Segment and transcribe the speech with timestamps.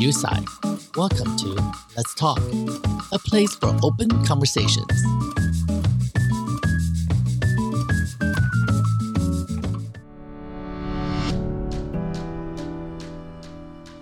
[0.00, 0.96] Yusai.
[0.96, 2.38] Welcome to Let's Talk,
[3.12, 4.86] a place for open conversations.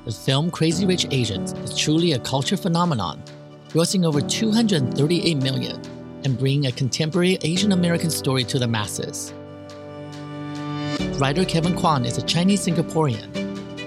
[0.05, 3.21] The film Crazy Rich Asians is truly a culture phenomenon,
[3.71, 5.83] grossing over 238 million
[6.23, 9.35] and bringing a contemporary Asian American story to the masses.
[11.19, 13.38] Writer Kevin Kwan is a Chinese Singaporean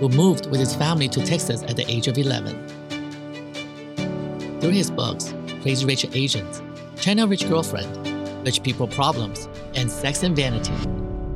[0.01, 2.57] who moved with his family to Texas at the age of 11.
[4.59, 6.59] Through his books, Crazy Rich Asians,
[6.95, 10.73] China Rich Girlfriend, Rich People Problems, and Sex and Vanity,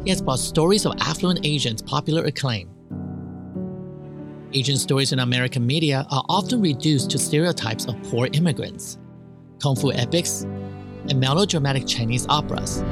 [0.04, 2.68] he has brought stories of affluent Asians popular acclaim.
[4.54, 8.98] Asian stories in American media are often reduced to stereotypes of poor immigrants,
[9.62, 10.42] kung fu epics,
[11.08, 12.84] and melodramatic Chinese operas.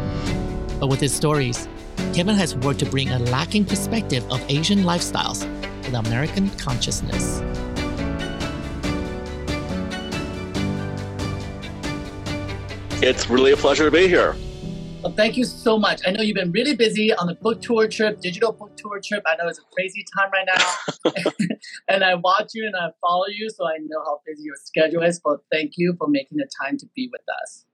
[0.80, 1.68] But with his stories,
[2.14, 5.50] Kevin has worked to bring a lacking perspective of Asian lifestyles
[5.84, 7.42] to the American consciousness.
[13.02, 14.36] It's really a pleasure to be here.
[15.04, 16.00] Well, thank you so much.
[16.08, 19.22] I know you've been really busy on the book tour trip, digital book tour trip.
[19.26, 21.12] I know it's a crazy time right now.
[21.90, 25.04] and I watch you and I follow you, so I know how busy your schedule
[25.04, 25.20] is.
[25.22, 27.66] But thank you for making the time to be with us.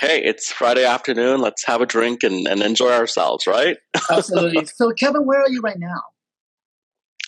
[0.00, 1.40] Hey, it's Friday afternoon.
[1.40, 3.76] Let's have a drink and, and enjoy ourselves, right?
[4.10, 4.66] Absolutely.
[4.66, 6.02] So, Kevin, where are you right now?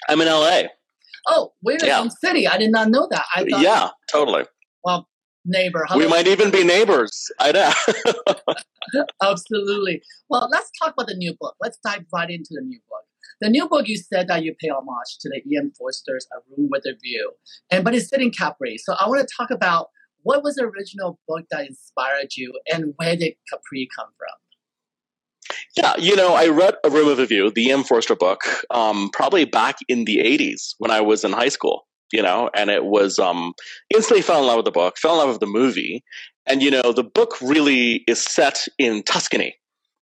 [0.09, 0.63] I'm in LA.
[1.27, 2.07] Oh, we're in yeah.
[2.09, 2.47] city.
[2.47, 3.25] I did not know that.
[3.35, 4.45] I thought, yeah, totally.
[4.85, 5.09] Well,
[5.45, 5.87] neighbor.
[5.89, 5.99] Hello.
[5.99, 7.31] We might even be neighbors.
[7.41, 9.05] I know.
[9.23, 10.03] Absolutely.
[10.29, 11.55] Well, let's talk about the new book.
[11.61, 13.01] Let's dive right into the new book.
[13.41, 15.73] The new book, you said that you pay homage to the E.M.
[15.77, 17.33] Forster's A Room with a View,
[17.71, 18.79] and but it's set in Capri.
[18.79, 19.89] So I want to talk about
[20.23, 24.44] what was the original book that inspired you, and where did Capri come from?
[25.77, 27.83] Yeah, you know, I read A Room of View, the E.M.
[27.83, 32.23] Forster book, um, probably back in the 80s when I was in high school you
[32.23, 33.55] know, and it was um,
[33.93, 36.05] instantly fell in love with the book, fell in love with the movie,
[36.47, 39.57] and you know, the book really is set in Tuscany,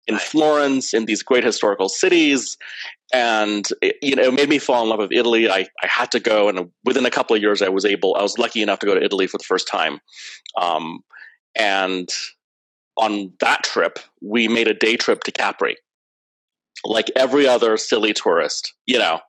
[0.06, 2.56] in Florence, in these great historical cities,
[3.14, 5.50] and it, you know, it made me fall in love with Italy.
[5.50, 8.22] I, I had to go, and within a couple of years, I was able, I
[8.22, 10.00] was lucky enough to go to Italy for the first time,
[10.62, 11.00] um,
[11.56, 12.10] and
[12.98, 15.78] on that trip, we made a day trip to Capri,
[16.84, 19.20] like every other silly tourist, you know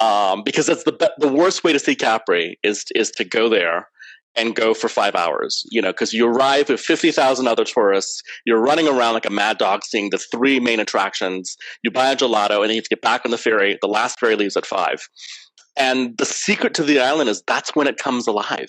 [0.00, 3.88] um, because that's the the worst way to see Capri is is to go there
[4.36, 5.64] and go for five hours.
[5.70, 9.30] You know, because you arrive with fifty thousand other tourists, you're running around like a
[9.30, 11.56] mad dog, seeing the three main attractions.
[11.82, 13.78] You buy a gelato, and then you have to get back on the ferry.
[13.80, 15.08] The last ferry leaves at five.
[15.76, 18.68] And the secret to the island is that's when it comes alive.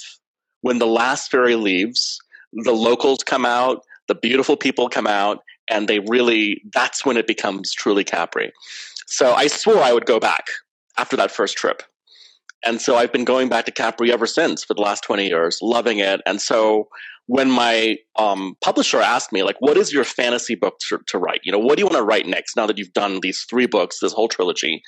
[0.61, 2.17] When the last ferry leaves,
[2.53, 5.39] the locals come out, the beautiful people come out,
[5.69, 8.51] and they really, that's when it becomes truly Capri.
[9.07, 10.47] So I swore I would go back
[10.97, 11.83] after that first trip.
[12.63, 15.59] And so I've been going back to Capri ever since for the last 20 years,
[15.61, 16.21] loving it.
[16.25, 16.87] And so
[17.27, 21.41] when my um, publisher asked me, like, what is your fantasy book to, to, write?
[21.43, 23.65] You know, what do you want to write next now that you've done these three
[23.65, 24.83] books, this whole trilogy?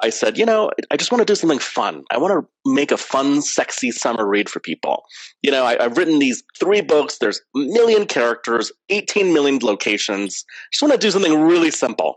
[0.00, 2.04] I said, you know, I just want to do something fun.
[2.10, 5.04] I want to make a fun, sexy summer read for people.
[5.42, 7.18] You know, I, have written these three books.
[7.18, 10.44] There's a million characters, 18 million locations.
[10.48, 12.16] I Just want to do something really simple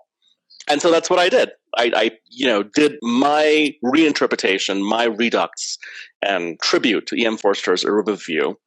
[0.68, 1.52] and so that's what I did.
[1.78, 5.78] I, I, you know, did my reinterpretation, my redux,
[6.22, 7.38] and tribute to E.M.
[7.38, 8.58] Forster's A Room with View.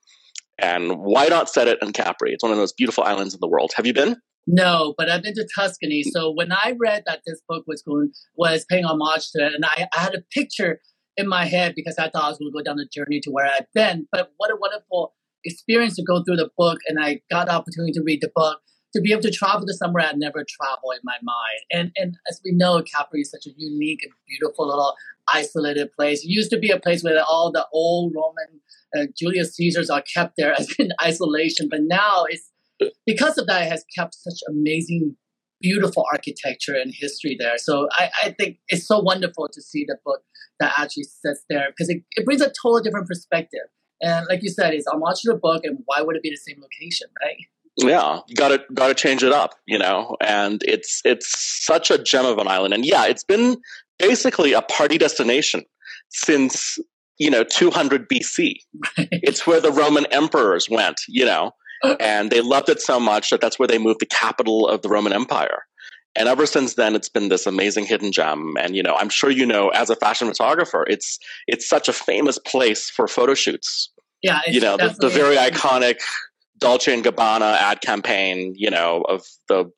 [0.59, 2.33] And why not set it in Capri?
[2.33, 3.73] It's one of those beautiful islands in the world.
[3.77, 4.17] Have you been?
[4.47, 6.03] No, but I've been to Tuscany.
[6.03, 9.65] So when I read that this book was going was paying homage to it, and
[9.65, 10.81] I, I had a picture
[11.17, 13.31] in my head because I thought I was going to go down the journey to
[13.31, 14.07] where I'd been.
[14.11, 15.15] But what a wonderful
[15.45, 18.61] experience to go through the book, and I got the opportunity to read the book
[18.95, 21.61] to be able to travel to somewhere I'd never traveled in my mind.
[21.71, 24.95] And and as we know, Capri is such a unique and beautiful little
[25.33, 26.25] isolated place.
[26.25, 28.61] It used to be a place where all the old Roman
[28.97, 32.51] uh, Julius Caesars are kept there as in isolation, but now it's
[33.07, 35.17] because of that, it has kept such amazing,
[35.61, 37.59] beautiful architecture and history there.
[37.59, 40.23] So I, I think it's so wonderful to see the book
[40.61, 43.67] that actually sits there because it, it brings a totally different perspective.
[44.01, 46.63] And like you said, homage to the book, and why would it be the same
[46.63, 47.37] location, right?
[47.79, 48.21] Yeah.
[48.35, 50.17] Gotta gotta change it up you know?
[50.21, 52.75] And it's it's such a gem of an island.
[52.75, 53.57] And yeah it's been
[53.99, 55.65] basically a party destination
[56.11, 56.79] since
[57.19, 58.55] you know 200 bc
[58.97, 61.53] it's where the roman emperors went you know?
[62.01, 64.89] And they loved it so much that that's where they moved the capital of the
[64.89, 65.63] roman empire.
[66.17, 68.57] And ever since then it's been this amazing hidden gem.
[68.59, 71.93] And you know i'm sure you know as a fashion photographer it's it's such a
[71.93, 73.91] famous place for photo shoots.
[74.23, 76.01] Yeah you know the, the very iconic
[76.59, 79.71] Dolce and Gabbana ad campaign, you know, of the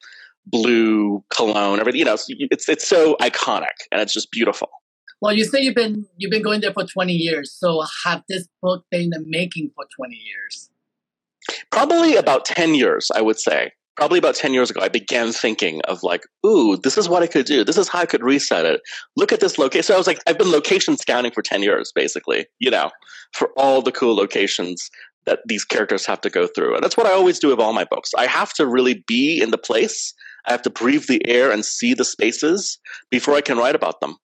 [0.47, 2.01] blue cologne, everything.
[2.01, 4.69] You know, it's it's so iconic and it's just beautiful.
[5.21, 7.53] Well, you say you've been you've been going there for 20 years.
[7.53, 10.71] So have this book been in the making for 20 years?
[11.71, 13.73] Probably about 10 years, I would say.
[13.97, 17.27] Probably about 10 years ago, I began thinking of like, ooh, this is what I
[17.27, 17.65] could do.
[17.65, 18.81] This is how I could reset it.
[19.17, 19.83] Look at this location.
[19.83, 22.91] So I was like, I've been location scouting for 10 years, basically, you know,
[23.35, 24.91] for all the cool locations
[25.27, 26.75] that these characters have to go through.
[26.75, 28.11] And that's what I always do with all my books.
[28.17, 30.15] I have to really be in the place.
[30.47, 32.79] I have to breathe the air and see the spaces
[33.11, 34.17] before I can write about them.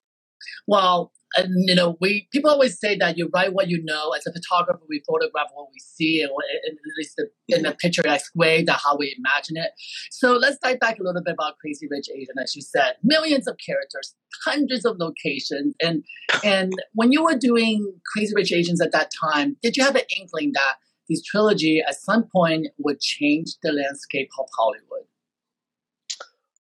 [0.67, 4.13] Well, and you know, we people always say that you write what you know.
[4.13, 7.77] As a photographer, we photograph what we see, and at least the, in a mm-hmm.
[7.79, 9.73] picturesque way, that how we imagine it.
[10.11, 12.35] So let's dive back a little bit about Crazy Rich Asian.
[12.43, 14.15] As you said, millions of characters,
[14.45, 16.05] hundreds of locations, and
[16.45, 20.05] and when you were doing Crazy Rich Asians at that time, did you have an
[20.19, 20.77] inkling that
[21.08, 25.06] this trilogy at some point would change the landscape of Hollywood?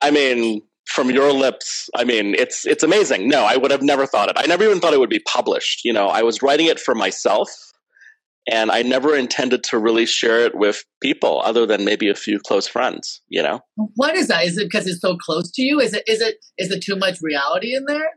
[0.01, 3.30] I mean, from your lips, I mean, it's it's amazing.
[3.30, 4.38] No, I would have never thought it.
[4.38, 5.85] I never even thought it would be published.
[5.85, 7.50] You know, I was writing it for myself,
[8.50, 12.39] and I never intended to really share it with people other than maybe a few
[12.39, 13.21] close friends.
[13.29, 14.45] You know, what is that?
[14.45, 15.79] Is it because it's so close to you?
[15.79, 18.12] Is it is it is it too much reality in there?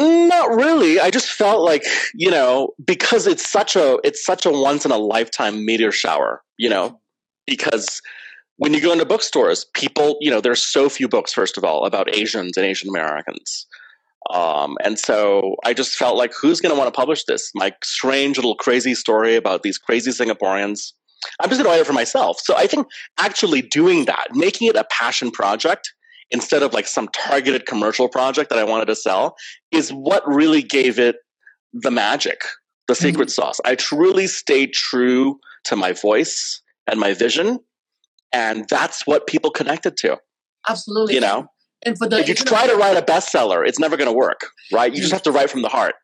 [0.00, 0.98] Not really.
[0.98, 4.90] I just felt like, you know, because it's such a it's such a once in
[4.90, 6.98] a lifetime meteor shower, you know,
[7.46, 8.00] because
[8.56, 11.84] when you go into bookstores, people, you know, there's so few books first of all
[11.84, 13.66] about Asians and Asian Americans.
[14.30, 17.50] Um, and so I just felt like who's going to want to publish this?
[17.54, 20.92] My strange little crazy story about these crazy Singaporeans.
[21.40, 22.38] I'm just going to write it for myself.
[22.40, 22.86] So I think
[23.18, 25.92] actually doing that, making it a passion project,
[26.30, 29.36] instead of like some targeted commercial project that I wanted to sell
[29.72, 31.16] is what really gave it
[31.72, 32.42] the magic,
[32.86, 33.02] the mm-hmm.
[33.02, 33.42] secret mm-hmm.
[33.42, 33.60] sauce.
[33.64, 37.60] I truly stayed true to my voice and my vision.
[38.32, 40.18] And that's what people connected to.
[40.68, 41.14] Absolutely.
[41.14, 41.46] You know?
[41.84, 44.46] And for the if you try to write a bestseller, it's never going to work,
[44.70, 44.92] right?
[44.92, 45.94] You just have to write from the heart.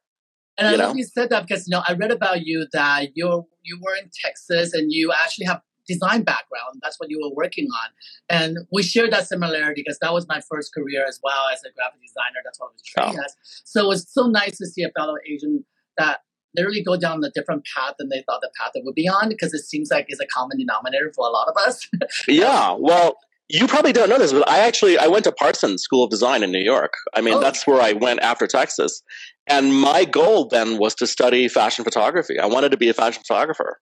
[0.58, 3.46] And I love you said that because you know I read about you that you
[3.62, 6.81] you were in Texas and you actually have design background.
[6.83, 7.91] That's what you were working on.
[8.29, 11.73] And we shared that similarity because that was my first career as well as a
[11.75, 12.41] graphic designer.
[12.44, 13.25] That's what I was trained oh.
[13.25, 13.37] as.
[13.65, 15.65] So it's so nice to see a fellow Asian
[15.99, 16.21] that
[16.56, 19.29] literally go down a different path than they thought the path it would be on
[19.29, 21.88] because it seems like it's a common denominator for a lot of us.
[22.29, 22.75] yeah.
[22.79, 23.17] Well,
[23.49, 26.43] you probably don't know this, but I actually I went to Parsons School of Design
[26.43, 26.94] in New York.
[27.15, 27.41] I mean, oh.
[27.41, 29.03] that's where I went after Texas.
[29.47, 32.41] And my goal then was to study fashion photography.
[32.41, 33.81] I wanted to be a fashion photographer.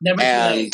[0.00, 0.72] Never and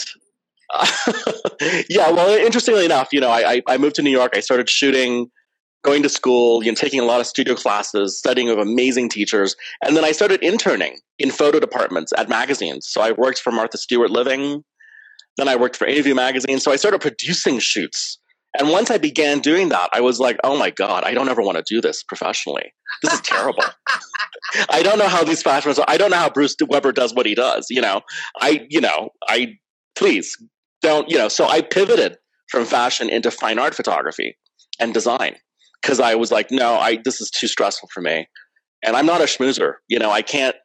[1.88, 4.32] yeah, well, interestingly enough, you know, I, I moved to New York.
[4.35, 5.31] I started shooting,
[5.82, 9.56] going to school, you know, taking a lot of studio classes, studying with amazing teachers,
[9.82, 12.87] and then I started interning in photo departments at magazines.
[12.88, 14.62] So I worked for Martha Stewart Living,
[15.38, 16.59] then I worked for Interview magazine.
[16.59, 18.19] So I started producing shoots.
[18.59, 21.43] And once I began doing that, I was like, oh my God, I don't ever
[21.43, 22.73] want to do this professionally.
[23.03, 23.62] This is terrible.
[24.71, 27.35] I don't know how these fashion I don't know how Bruce Weber does what he
[27.35, 27.67] does.
[27.71, 28.00] You know,
[28.41, 29.59] I, you know, I,
[29.94, 30.37] please
[30.82, 32.16] don't, you know, so I pivoted
[32.50, 34.36] from fashion into fine art photography
[34.80, 35.36] and design
[35.82, 38.26] because I was like, no, I this is too stressful for me,
[38.84, 39.75] and I'm not a schmoozer.
[39.88, 40.56] You know, I can't.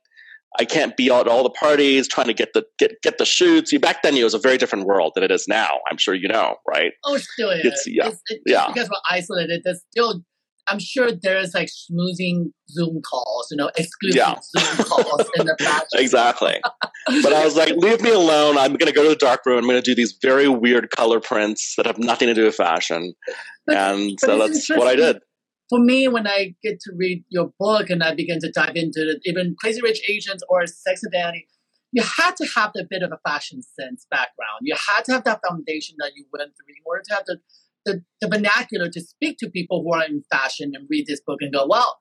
[0.60, 3.76] I can't be at all the parties trying to get the get get the shoots.
[3.80, 5.80] Back then, it was a very different world than it is now.
[5.90, 6.92] I'm sure you know, right?
[7.06, 7.66] Oh, still is.
[7.66, 8.68] It's, yeah, it's, it's yeah.
[8.68, 10.22] Because we're isolated, there's still
[10.68, 14.36] I'm sure there's like schmoozing Zoom calls, you know, exclusive yeah.
[14.58, 15.84] Zoom calls in the back.
[15.94, 16.62] exactly.
[17.22, 18.58] but I was like, leave me alone.
[18.58, 19.60] I'm going to go to the dark room.
[19.60, 22.56] I'm going to do these very weird color prints that have nothing to do with
[22.56, 23.14] fashion.
[23.66, 25.20] But, and but so that's what I did.
[25.70, 29.10] For me, when I get to read your book and I begin to dive into
[29.10, 31.48] it, even Crazy Rich Asians or Sex and Vanity,
[31.92, 34.62] you had to have a bit of a fashion sense background.
[34.62, 37.40] You had to have that foundation that you went through in order to have the
[37.86, 41.40] the, the vernacular to speak to people who are in fashion and read this book
[41.42, 42.00] and go, well,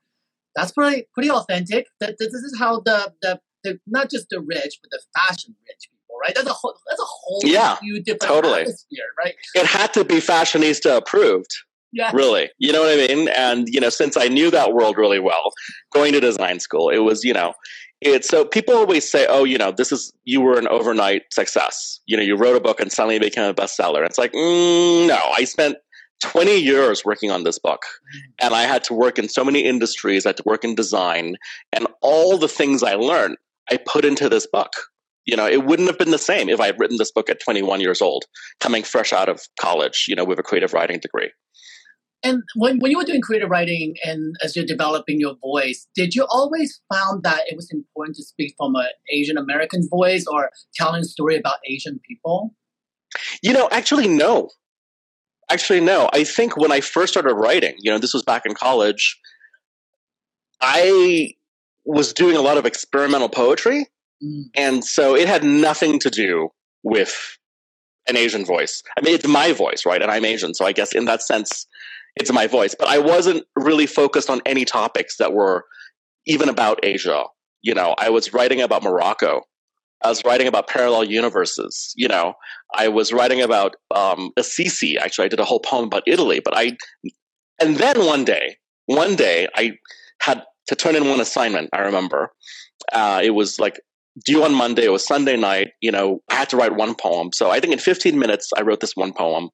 [0.54, 1.86] that's pretty pretty authentic.
[2.00, 5.88] That this is how the, the the not just the rich, but the fashion rich
[5.90, 6.34] people, right?
[6.34, 8.60] That's a whole that's a whole yeah, different totally.
[8.60, 9.34] atmosphere, right?
[9.54, 11.50] It had to be fashionista approved.
[11.92, 12.10] Yeah.
[12.14, 12.50] Really.
[12.58, 13.28] You know what I mean?
[13.28, 15.52] And, you know, since I knew that world really well,
[15.92, 17.52] going to design school, it was, you know,
[18.04, 22.00] it's so people always say, oh, you know, this is, you were an overnight success.
[22.06, 24.04] You know, you wrote a book and suddenly became a bestseller.
[24.04, 25.76] It's like, mm, no, I spent
[26.22, 27.82] 20 years working on this book
[28.40, 30.26] and I had to work in so many industries.
[30.26, 31.36] I had to work in design
[31.72, 33.36] and all the things I learned,
[33.70, 34.72] I put into this book.
[35.24, 37.40] You know, it wouldn't have been the same if I had written this book at
[37.40, 38.24] 21 years old,
[38.58, 41.30] coming fresh out of college, you know, with a creative writing degree.
[42.24, 46.14] And when, when you were doing creative writing and as you're developing your voice, did
[46.14, 50.50] you always found that it was important to speak from an Asian American voice or
[50.74, 52.54] telling a story about Asian people?
[53.42, 54.50] You know, actually, no.
[55.50, 56.08] Actually, no.
[56.12, 59.18] I think when I first started writing, you know, this was back in college.
[60.60, 61.34] I
[61.84, 63.86] was doing a lot of experimental poetry,
[64.22, 64.44] Mm.
[64.54, 66.50] and so it had nothing to do
[66.84, 67.38] with
[68.08, 68.82] an Asian voice.
[68.96, 70.00] I mean, it's my voice, right?
[70.00, 71.66] And I'm Asian, so I guess in that sense,
[72.16, 72.74] it's my voice.
[72.78, 75.64] But I wasn't really focused on any topics that were
[76.26, 77.24] even about Asia.
[77.62, 79.42] You know, I was writing about Morocco.
[80.04, 81.92] I was writing about parallel universes.
[81.96, 82.34] You know,
[82.74, 84.98] I was writing about um, Assisi.
[84.98, 86.40] Actually, I did a whole poem about Italy.
[86.44, 86.76] But I,
[87.60, 89.72] and then one day, one day, I
[90.20, 91.70] had to turn in one assignment.
[91.72, 92.32] I remember
[92.92, 93.80] uh, it was like
[94.24, 94.84] due on Monday.
[94.84, 95.68] It was Sunday night.
[95.80, 97.30] You know, I had to write one poem.
[97.32, 99.50] So I think in 15 minutes, I wrote this one poem,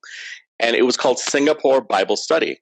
[0.60, 2.60] and it was called Singapore Bible Study.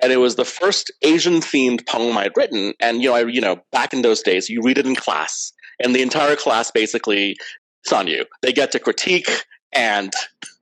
[0.00, 2.74] And it was the first Asian themed poem I'd written.
[2.80, 5.52] And you know, I you know, back in those days, you read it in class,
[5.82, 7.36] and the entire class basically
[7.82, 8.24] it's on you.
[8.42, 9.30] They get to critique
[9.72, 10.12] and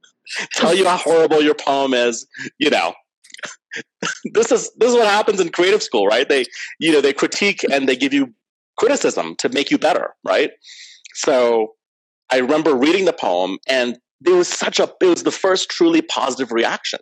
[0.52, 2.26] tell you how horrible your poem is.
[2.58, 2.94] You know,
[4.32, 6.28] this is this is what happens in creative school, right?
[6.28, 6.44] They
[6.78, 8.34] you know they critique and they give you
[8.78, 10.50] criticism to make you better, right?
[11.14, 11.74] So
[12.30, 16.02] I remember reading the poem, and there was such a it was the first truly
[16.02, 17.00] positive reaction.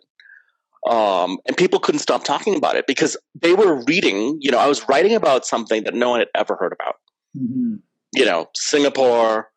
[0.89, 4.37] Um, and people couldn't stop talking about it because they were reading.
[4.41, 6.95] You know, I was writing about something that no one had ever heard about.
[7.37, 7.79] Mhm.
[8.13, 9.49] You know, Singapore,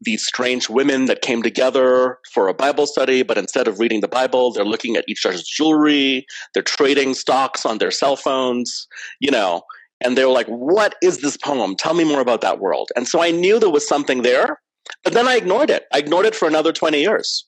[0.00, 4.08] these strange women that came together for a Bible study, but instead of reading the
[4.08, 8.86] Bible, they're looking at each other's jewelry, they're trading stocks on their cell phones,
[9.20, 9.62] you know,
[10.00, 11.76] and they were like, What is this poem?
[11.76, 12.90] Tell me more about that world.
[12.96, 14.60] And so I knew there was something there,
[15.02, 15.84] but then I ignored it.
[15.92, 17.46] I ignored it for another 20 years,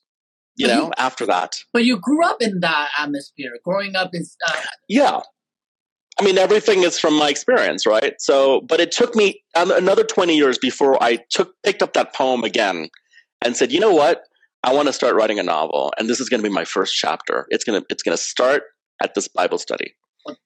[0.55, 0.75] you Mhm.
[0.75, 1.53] know, after that.
[1.73, 4.23] But you grew up in that atmosphere, growing up in.
[4.47, 4.53] Uh,
[4.87, 5.21] Yeah.
[6.19, 8.15] I mean, everything is from my experience, right?
[8.19, 12.43] So, but it took me another 20 years before I took, picked up that poem
[12.43, 12.89] again
[13.43, 14.23] and said, you know what?
[14.63, 16.95] I want to start writing a novel and this is going to be my first
[16.95, 17.45] chapter.
[17.49, 18.63] It's going to, it's going to start
[19.01, 19.95] at this Bible study.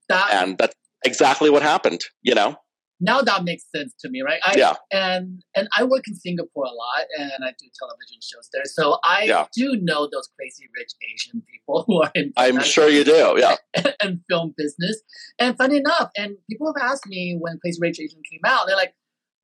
[0.10, 2.57] that And that's exactly what happened, you know?
[3.01, 4.39] Now that makes sense to me, right?
[4.46, 4.75] I, Yeah.
[4.91, 9.00] And and I work in Singapore a lot, and I do television shows there, so
[9.03, 9.48] I Yeah.
[9.53, 13.36] do know those crazy rich Asian people who are in I'm sure you do.
[13.38, 13.55] Yeah.
[14.01, 15.01] and film business.
[15.39, 18.75] And funny enough, and people have asked me when Crazy Rich Asian came out, they're
[18.75, 18.93] like,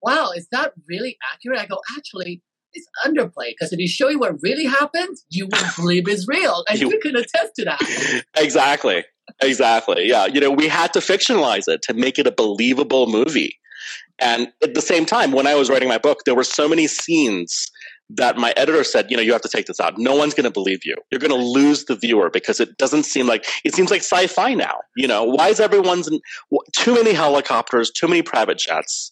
[0.02, 4.20] "Wow, is that really accurate?" I go, "Actually." It's underplayed because if you show you
[4.20, 8.24] what really happened, you wouldn't believe it's real, and You- you can attest to that.
[8.36, 9.04] exactly.
[9.42, 10.08] Exactly.
[10.08, 10.26] Yeah.
[10.26, 13.60] You know, we had to fictionalize it to make it a believable movie.
[14.20, 16.88] And at the same time, when I was writing my book, there were so many
[16.88, 17.72] scenes
[18.10, 19.98] that my editor said, you know, you have to take this out.
[19.98, 20.96] No one's going to believe you.
[21.12, 24.54] You're going to lose the viewer because it doesn't seem like it seems like sci-fi
[24.54, 24.80] now.
[24.96, 26.20] You know, why is everyone's in,
[26.76, 29.12] too many helicopters, too many private jets?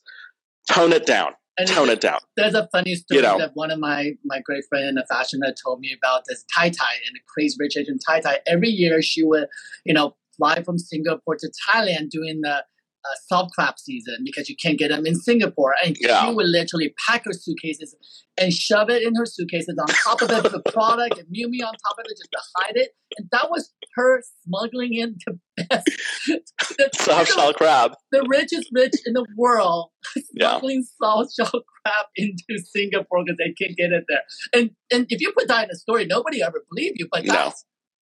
[0.71, 1.33] Tone it down.
[1.57, 2.19] And Tone it down.
[2.35, 3.37] There's a funny story You know.
[3.37, 6.43] that one of my my great friend in the fashion that told me about this
[6.53, 8.39] Tai Tai and the crazy rich Asian Tai Tai.
[8.45, 9.47] Every year she would,
[9.85, 12.65] you know, fly from Singapore to Thailand doing the
[13.05, 15.75] uh, salt crab season because you can't get them in Singapore.
[15.83, 16.25] And Yeah.
[16.27, 17.95] she would literally pack her suitcases
[18.37, 21.73] and shove it in her suitcases on top of it, the Prada and Miu on
[21.73, 22.89] top of it just to hide it.
[23.17, 25.87] And that was her smuggling in the best,
[26.27, 27.93] the, Soft shell crab.
[28.11, 29.91] the richest rich in the world
[30.33, 30.51] Yeah.
[30.51, 34.23] smuggling soft shell crab into Singapore because they can't get it there.
[34.53, 37.07] And and if you put that in a story, nobody ever believe you.
[37.11, 37.33] But No.
[37.33, 37.63] that's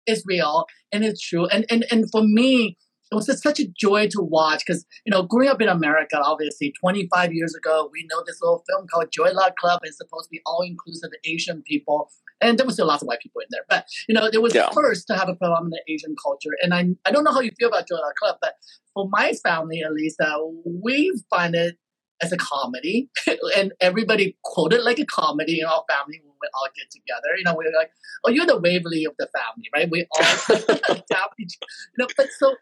[0.06, 1.46] it's real and it's true.
[1.46, 2.78] And and and for me,
[3.10, 6.18] it was just such a joy to watch because you know, growing up in America,
[6.22, 10.24] obviously, 25 years ago, we know this little film called Joy Luck Club is supposed
[10.24, 12.10] to be all inclusive of Asian people.
[12.40, 14.54] And there was still lots of white people in there, but you know, it was
[14.54, 14.70] Yeah.
[14.74, 16.50] first to have a predominant Asian culture.
[16.62, 18.54] And I, I don't know how you feel about Joy Luck Club, but
[18.92, 20.38] for my family at least, uh,
[20.82, 21.76] we find it
[22.22, 23.10] as a comedy,
[23.56, 27.36] and everybody quote it like a comedy in our family when we all get together.
[27.36, 27.90] You know, we're like,
[28.24, 30.24] "Oh, you're the Waverly of the family, right?" We all
[30.88, 32.06] adapt each, you know.
[32.16, 32.54] But so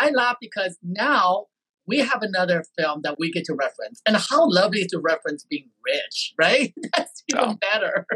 [0.00, 1.46] I laugh because now
[1.86, 5.70] we have another film that we get to reference, and how lovely to reference being
[5.84, 6.72] rich, right?
[6.96, 8.06] That's even better,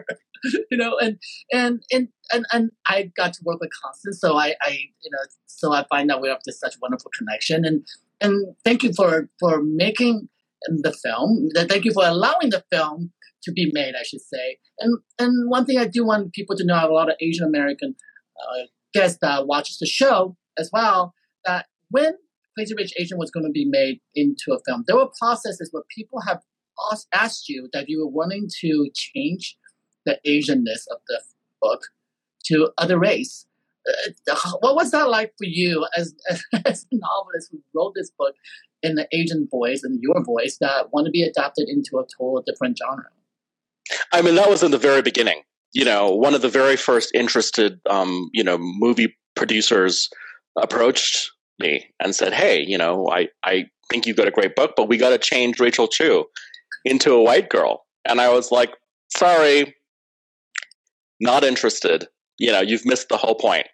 [0.70, 0.96] you know.
[0.98, 1.18] And
[1.52, 4.70] and and and and I got to work with Constance, so I, I
[5.02, 7.86] you know, so I find that we have this such wonderful connection, and
[8.20, 10.28] and thank you for for making
[10.68, 11.48] the film.
[11.54, 13.12] Thank you for allowing the film
[13.42, 14.58] to be made, I should say.
[14.78, 17.16] And and one thing I do want people to know, I have a lot of
[17.20, 17.94] Asian American
[18.40, 21.14] uh, guests that watches the show as well.
[21.90, 22.14] When
[22.56, 25.82] Crazy Rich Asian was going to be made into a film, there were processes where
[25.94, 26.40] people have
[27.12, 29.56] asked, you that you were wanting to change
[30.04, 31.20] the Asianness of the
[31.60, 31.82] book
[32.46, 33.46] to other race.
[34.28, 36.14] Uh, what was that like for you as,
[36.64, 38.34] as a novelist who wrote this book
[38.82, 42.42] in the Asian voice and your voice that want to be adapted into a total
[42.46, 43.08] different genre?
[44.12, 45.42] I mean, that was in the very beginning.
[45.72, 50.08] You know, one of the very first interested, um, you know, movie producers
[50.60, 54.72] approached me and said, "Hey, you know, I, I, think you've got a great book,
[54.76, 56.24] but we got to change Rachel Chu
[56.84, 57.84] into a white girl.
[58.06, 58.70] And I was like,
[59.16, 59.74] sorry,
[61.20, 62.06] not interested.
[62.38, 63.66] You know, you've missed the whole point.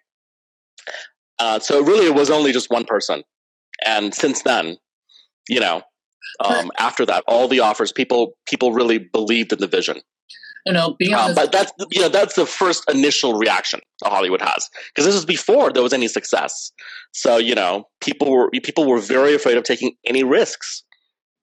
[1.39, 3.23] Uh, so really, it was only just one person.
[3.85, 4.77] And since then,
[5.49, 5.81] you know,
[6.39, 10.01] um, after that, all the offers, people people really believed in the vision.
[10.65, 14.69] You know, being um, but that's you know that's the first initial reaction Hollywood has
[14.89, 16.71] because this was before there was any success.
[17.13, 20.83] So you know, people were people were very afraid of taking any risks.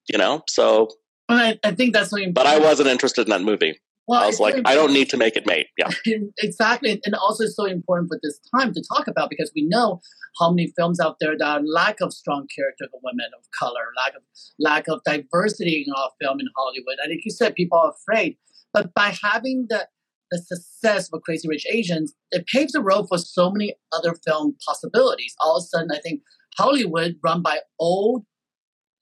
[0.09, 0.89] You know, so.
[1.31, 3.79] I, I think that's But I wasn't interested in that movie.
[4.09, 5.67] Well, I was like, I don't need to make it mate.
[5.77, 5.91] Yeah.
[6.39, 6.99] exactly.
[7.05, 10.01] And also it's so important for this time to talk about because we know
[10.41, 13.85] how many films out there that are lack of strong character of women of color,
[14.03, 14.23] lack of
[14.59, 16.97] lack of diversity in our film in Hollywood.
[17.05, 18.39] I think you said people are afraid.
[18.73, 19.89] But by having the
[20.31, 24.57] the success of Crazy Rich Asians, it paves the road for so many other film
[24.67, 25.35] possibilities.
[25.41, 26.21] All of a sudden, I think
[26.59, 28.25] Hollywood, run by old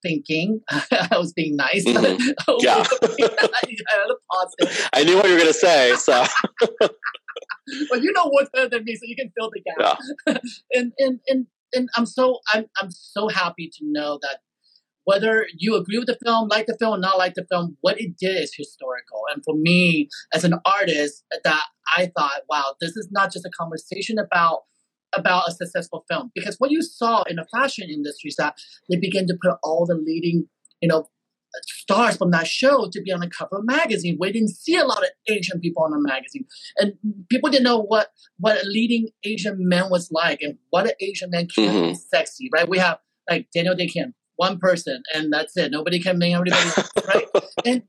[0.02, 0.60] thinking.
[0.70, 1.84] I was being nice.
[1.84, 2.30] Mm-hmm.
[2.60, 2.84] Yeah.
[4.92, 5.94] I knew what you were going to say.
[5.96, 6.24] So.
[7.90, 9.98] well, you know what's better than me, so you can fill the gap.
[10.26, 10.38] Yeah.
[10.72, 14.38] and, and, and, and I'm so I'm I'm so happy to know that
[15.06, 17.98] whether you agree with the film, like the film, or not like the film, what
[18.00, 19.22] it did is historical.
[19.32, 21.62] And for me, as an artist, that
[21.96, 24.62] I thought, wow, this is not just a conversation about
[25.14, 28.56] about a successful film because what you saw in the fashion industry is that
[28.90, 30.46] they began to put all the leading,
[30.82, 31.08] you know,
[31.62, 34.18] stars from that show to be on the cover of magazine.
[34.20, 36.46] We didn't see a lot of Asian people on the magazine,
[36.78, 36.94] and
[37.30, 38.08] people didn't know what
[38.38, 41.88] what a leading Asian man was like and what an Asian man can mm-hmm.
[41.90, 42.50] be sexy.
[42.52, 42.68] Right?
[42.68, 42.98] We have
[43.30, 45.70] like Daniel Dae Kim, one person, and that's it.
[45.70, 46.68] Nobody can make everybody
[47.08, 47.26] right.
[47.64, 47.82] And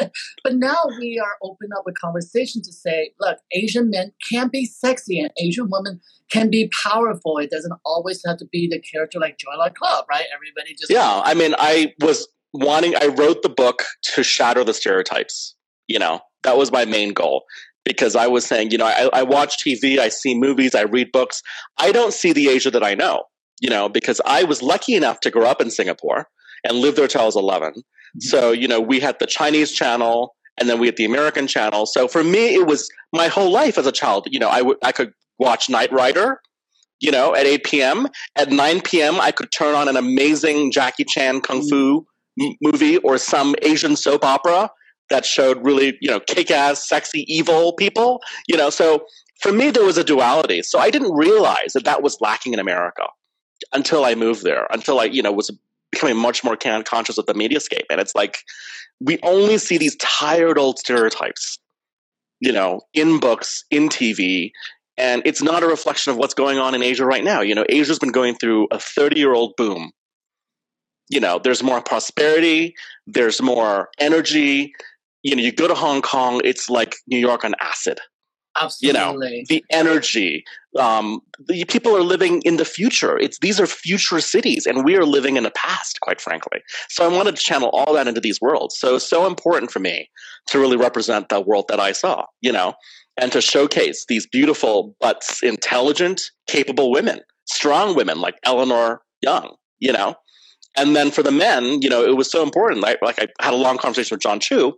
[0.44, 4.64] but now we are open up a conversation to say, look, Asian men can be
[4.64, 6.00] sexy and Asian women
[6.30, 7.38] can be powerful.
[7.38, 10.24] It doesn't always have to be the character like Joy Luck Club, right?
[10.34, 13.84] Everybody just Yeah, I mean I was wanting I wrote the book
[14.14, 15.54] to shatter the stereotypes.
[15.86, 17.44] You know, that was my main goal.
[17.84, 21.10] Because I was saying, you know, I, I watch TV, I see movies, I read
[21.10, 21.42] books.
[21.78, 23.22] I don't see the Asia that I know,
[23.60, 26.28] you know, because I was lucky enough to grow up in Singapore
[26.64, 27.70] and live there till I was 11.
[27.70, 28.20] Mm-hmm.
[28.20, 31.86] So, you know, we had the Chinese channel and then we had the American channel.
[31.86, 34.26] So for me, it was my whole life as a child.
[34.30, 36.40] You know, I, w- I could watch Knight Rider,
[37.00, 38.08] you know, at 8 p.m.
[38.36, 42.06] At 9 p.m., I could turn on an amazing Jackie Chan kung fu
[42.40, 44.70] m- movie or some Asian soap opera
[45.10, 48.68] that showed really, you know, kick ass, sexy, evil people, you know.
[48.68, 49.04] So
[49.40, 50.62] for me, there was a duality.
[50.62, 53.04] So I didn't realize that that was lacking in America
[53.72, 55.50] until I moved there, until I, you know, was
[55.90, 57.86] becoming much more conscious of the mediascape.
[57.90, 58.38] And it's like,
[59.00, 61.58] we only see these tired old stereotypes,
[62.40, 64.52] you know, in books, in TV,
[64.98, 67.40] and it's not a reflection of what's going on in Asia right now.
[67.40, 69.92] You know, Asia's been going through a 30 year old boom.
[71.08, 72.74] You know, there's more prosperity,
[73.06, 74.72] there's more energy.
[75.22, 78.00] You know, you go to Hong Kong, it's like New York on acid.
[78.60, 79.00] Absolutely.
[79.00, 80.44] You know, the energy.
[80.78, 83.18] Um, the people are living in the future.
[83.18, 86.60] It's these are future cities, and we are living in the past, quite frankly.
[86.88, 88.78] So I wanted to channel all that into these worlds.
[88.78, 90.10] So it's so important for me
[90.48, 92.24] to really represent the world that I saw.
[92.40, 92.74] You know,
[93.16, 99.92] and to showcase these beautiful but intelligent, capable women, strong women like Eleanor Young, you
[99.92, 100.14] know.
[100.76, 102.80] And then for the men, you know, it was so important.
[102.80, 104.74] Like, like I had a long conversation with Jon Chu.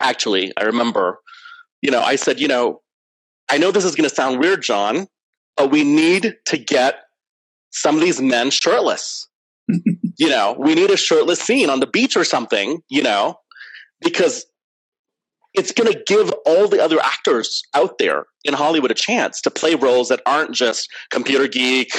[0.00, 1.18] Actually, I remember,
[1.82, 2.80] you know, I said, you know,
[3.50, 5.06] I know this is going to sound weird, Jon,
[5.56, 7.00] but we need to get
[7.70, 9.28] some of these men shirtless.
[9.68, 13.36] you know, we need a shirtless scene on the beach or something, you know,
[14.00, 14.46] because
[15.54, 19.50] it's going to give all the other actors out there in Hollywood a chance to
[19.50, 21.92] play roles that aren't just computer geek,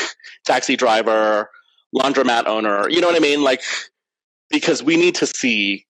[0.46, 1.50] taxi driver,
[1.96, 2.90] laundromat owner.
[2.90, 3.44] You know what I mean?
[3.44, 3.62] Like,
[4.50, 5.86] because we need to see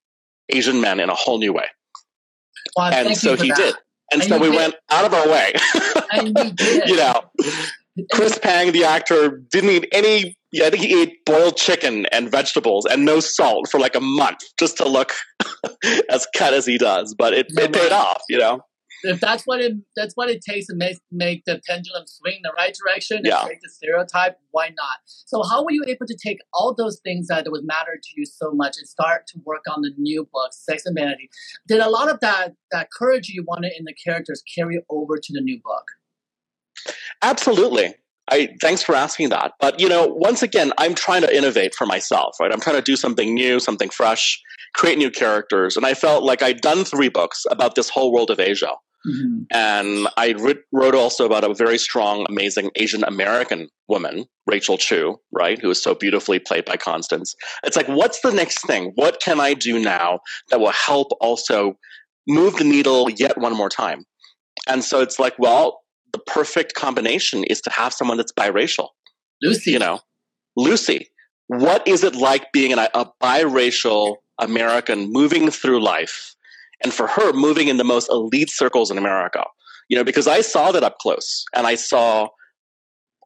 [0.50, 1.66] Asian men in a whole new way.
[2.76, 3.58] Well, and so he that.
[3.58, 3.76] did.
[4.12, 4.56] And, and so we did.
[4.56, 5.54] went out of our way.
[6.16, 7.22] you, you know,
[8.14, 12.30] Chris Pang, the actor, didn't eat any yeah, I think he ate boiled chicken and
[12.30, 15.14] vegetables and no salt for like a month just to look
[16.10, 17.16] as cut as he does.
[17.16, 18.62] But it, it paid off, you know.
[19.04, 22.42] If that's what it that's what it takes to make make the pendulum swing in
[22.44, 25.00] the right direction and break the stereotype, why not?
[25.06, 28.26] So how were you able to take all those things that would matter to you
[28.26, 31.30] so much and start to work on the new book, Sex and Vanity?
[31.68, 35.34] Did a lot of that that courage you wanted in the characters carry over to
[35.34, 35.86] the new book?
[37.22, 37.94] Absolutely.
[38.30, 39.54] I thanks for asking that.
[39.60, 42.52] But you know, once again, I'm trying to innovate for myself, right?
[42.52, 44.42] I'm trying to do something new, something fresh,
[44.74, 45.76] create new characters.
[45.76, 48.72] And I felt like I'd done three books about this whole world of Asia.
[49.08, 49.44] Mm-hmm.
[49.52, 50.34] And I
[50.72, 55.82] wrote also about a very strong, amazing Asian American woman, Rachel Chu, right, who is
[55.82, 57.36] so beautifully played by Constance.
[57.64, 58.92] It's like, what's the next thing?
[58.96, 61.78] What can I do now that will help also
[62.28, 64.06] move the needle yet one more time?
[64.68, 65.82] And so it's like, well,
[66.14, 68.90] the perfect combination is to have someone that's biracial.
[69.42, 69.72] Lucy.
[69.72, 70.00] You know,
[70.56, 71.08] Lucy.
[71.48, 76.36] What is it like being an, a biracial American moving through life?
[76.84, 79.44] And for her, moving in the most elite circles in America.
[79.90, 82.30] You know, because I saw that up close and I saw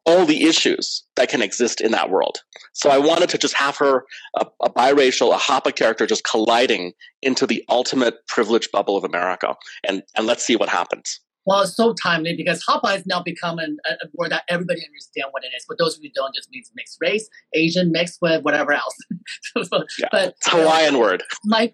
[0.06, 2.38] all the issues that can exist in that world.
[2.72, 4.04] So I wanted to just have her,
[4.36, 6.92] a, a, biracial, a Hapa character, just colliding
[7.22, 9.56] into the ultimate privileged bubble of America.
[9.86, 11.20] And, and let's see what happens.
[11.44, 15.32] Well, it's so timely because Hapa has now become an, a word that everybody understands
[15.32, 15.64] what it is.
[15.68, 18.96] But those of you who don't, just means mixed race, Asian mixed with whatever else.
[19.62, 20.08] so, yeah.
[20.10, 21.22] But it's Hawaiian uh, word.
[21.44, 21.70] My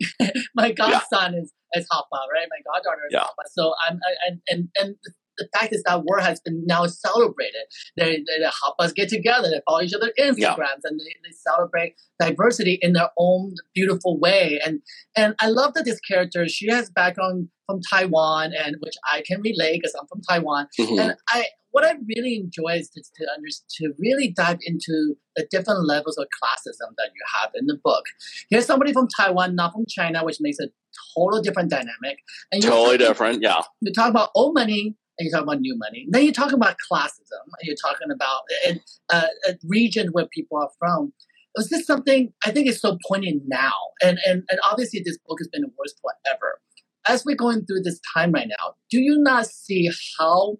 [0.54, 1.40] my godson yeah.
[1.40, 2.48] is is Hapa, right?
[2.50, 3.20] My goddaughter is yeah.
[3.20, 3.44] Hapa.
[3.46, 4.96] So I'm I, and and and
[5.38, 7.64] the fact is that word has been now celebrated.
[7.96, 10.66] They, they, the Hapas get together, they follow each other Instagrams, yeah.
[10.84, 14.60] and they, they celebrate diversity in their own beautiful way.
[14.64, 14.80] And
[15.16, 19.40] and I love that this character she has background from Taiwan, and which I can
[19.40, 20.68] relate because I'm from Taiwan.
[20.78, 20.98] Mm-hmm.
[20.98, 25.46] And I what I really enjoy is to to, under, to really dive into the
[25.50, 28.04] different levels of classism that you have in the book.
[28.50, 30.68] Here's somebody from Taiwan, not from China, which makes a
[31.16, 32.18] total different dynamic.
[32.52, 33.62] And totally different, yeah.
[33.80, 36.06] You talk about old money and you talk about new money.
[36.10, 37.42] Then you talk about classism.
[37.44, 38.70] And you're talking about a,
[39.10, 41.12] a, uh, a region where people are from.
[41.56, 43.72] Was this something I think is so poignant now?
[44.02, 46.60] And, and and obviously this book has been worse forever.
[47.06, 50.58] As we're going through this time right now, do you not see how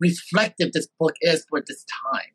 [0.00, 2.32] reflective this book is for this time?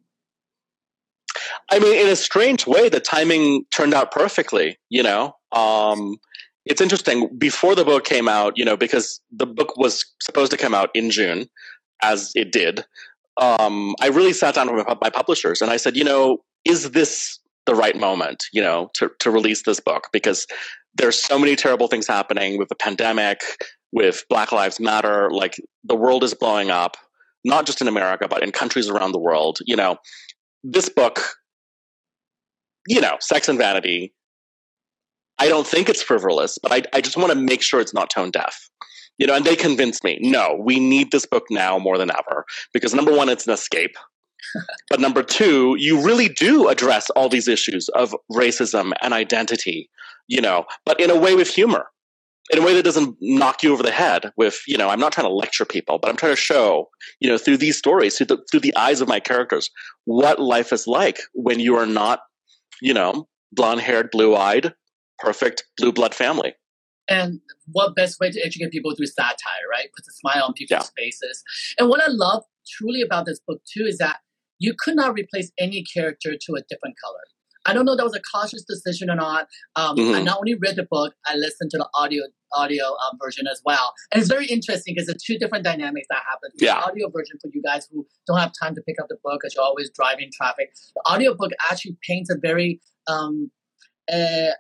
[1.69, 4.77] I mean, in a strange way, the timing turned out perfectly.
[4.89, 6.17] You know, um,
[6.65, 7.29] it's interesting.
[7.37, 10.89] Before the book came out, you know, because the book was supposed to come out
[10.93, 11.47] in June,
[12.01, 12.83] as it did,
[13.37, 17.39] um, I really sat down with my publishers and I said, you know, is this
[17.65, 20.09] the right moment, you know, to, to release this book?
[20.11, 20.47] Because
[20.95, 23.39] there's so many terrible things happening with the pandemic,
[23.91, 25.29] with Black Lives Matter.
[25.31, 26.97] Like the world is blowing up,
[27.43, 29.59] not just in America, but in countries around the world.
[29.65, 29.97] You know,
[30.63, 31.21] this book,
[32.87, 34.13] you know, Sex and Vanity
[35.41, 38.11] I don't think it's frivolous, but I, I just want to make sure it's not
[38.11, 38.69] tone deaf.
[39.17, 42.45] You know, and they convinced me, no, we need this book now more than ever.
[42.73, 43.95] Because number one, it's an escape.
[44.89, 49.89] but number two, you really do address all these issues of racism and identity,
[50.27, 51.87] you know, but in a way with humor,
[52.51, 55.13] in a way that doesn't knock you over the head with, you know, I'm not
[55.13, 58.27] trying to lecture people, but I'm trying to show, you know, through these stories, through
[58.27, 59.69] the, through the eyes of my characters,
[60.05, 62.21] what life is like when you are not,
[62.81, 64.73] you know, blonde haired, blue eyed,
[65.19, 66.53] perfect blue blood family.
[67.07, 67.39] And
[67.71, 69.89] what best way to educate people through satire, right?
[69.95, 71.03] Puts a smile on people's yeah.
[71.03, 71.43] faces.
[71.79, 74.17] And what I love truly about this book too is that
[74.59, 77.21] you could not replace any character to a different color.
[77.65, 79.47] I don't know that was a conscious decision or not.
[79.75, 80.15] Um, mm-hmm.
[80.15, 83.61] I not only read the book, I listened to the audio audio um, version as
[83.65, 86.49] well, and it's very interesting because it's two different dynamics that happen.
[86.55, 86.79] The yeah.
[86.79, 89.55] audio version for you guys who don't have time to pick up the book because
[89.55, 90.73] you're always driving traffic.
[90.95, 93.51] The audio book actually paints a very um,
[94.11, 94.51] uh,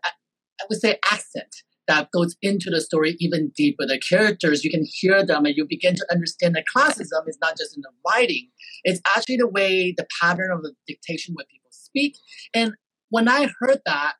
[0.61, 3.85] I would say, accent that goes into the story even deeper.
[3.85, 7.57] The characters, you can hear them and you begin to understand that classism is not
[7.57, 8.49] just in the writing,
[8.83, 12.15] it's actually the way, the pattern of the dictation where people speak.
[12.53, 12.73] And
[13.11, 14.13] when I heard that,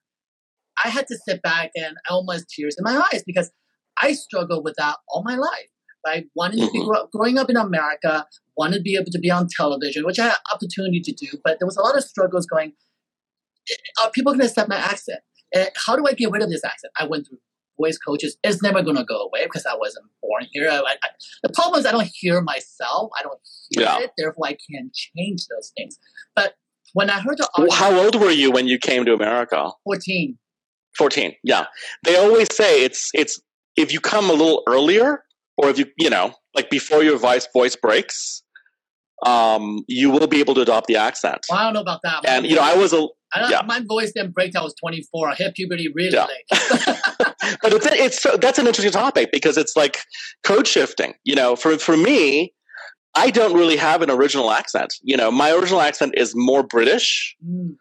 [0.84, 3.52] I had to sit back and almost tears in my eyes because
[4.02, 5.68] I struggled with that all my life.
[6.04, 7.16] Right, wanting to be mm-hmm.
[7.16, 8.26] growing up in America,
[8.58, 11.60] wanted to be able to be on television, which I had opportunity to do, but
[11.60, 12.74] there was a lot of struggles going.
[14.02, 15.20] Are people going to accept my accent?
[15.54, 16.92] And how do I get rid of this accent?
[17.00, 17.38] I went through
[17.80, 18.38] voice coaches.
[18.44, 20.70] It's never going to go away because I wasn't born here.
[20.70, 21.10] I, I,
[21.44, 23.12] the problem is I don't hear myself.
[23.18, 24.00] I don't hear yeah.
[24.00, 24.12] it.
[24.18, 25.98] Therefore, I can't change those things.
[26.36, 26.56] But
[26.94, 29.72] when I heard the audio, how old were you when you came to America?
[29.84, 30.38] Fourteen.
[30.98, 31.34] Fourteen.
[31.44, 31.66] Yeah,
[32.04, 33.40] they always say it's it's
[33.76, 35.24] if you come a little earlier,
[35.58, 38.44] or if you you know like before your voice voice breaks,
[39.26, 41.46] um, you will be able to adopt the accent.
[41.50, 42.26] Well, I don't know about that.
[42.26, 43.08] And you know, I was a
[43.50, 43.62] yeah.
[43.66, 45.30] my voice didn't break till I was 24.
[45.30, 46.26] I hit puberty really yeah.
[46.26, 46.46] late.
[47.62, 50.00] but it's it's so, that's an interesting topic because it's like
[50.44, 51.14] code shifting.
[51.24, 52.54] You know, for for me,
[53.16, 54.94] I don't really have an original accent.
[55.02, 57.36] You know, my original accent is more British.
[57.46, 57.76] Mm.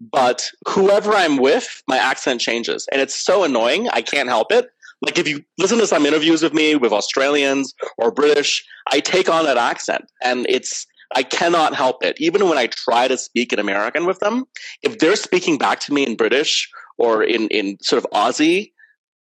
[0.00, 2.86] But whoever I'm with, my accent changes.
[2.92, 3.88] And it's so annoying.
[3.88, 4.68] I can't help it.
[5.00, 9.28] Like if you listen to some interviews with me with Australians or British, I take
[9.28, 12.16] on that accent and it's I cannot help it.
[12.20, 14.44] Even when I try to speak in American with them,
[14.82, 16.68] if they're speaking back to me in British
[16.98, 18.72] or in, in sort of Aussie,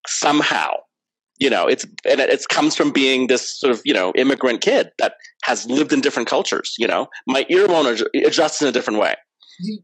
[0.08, 0.72] somehow
[1.40, 4.62] You know, it's and it, it comes from being this sort of you know immigrant
[4.62, 6.74] kid that has lived in different cultures.
[6.78, 9.16] You know, my ear won't adjust in a different way.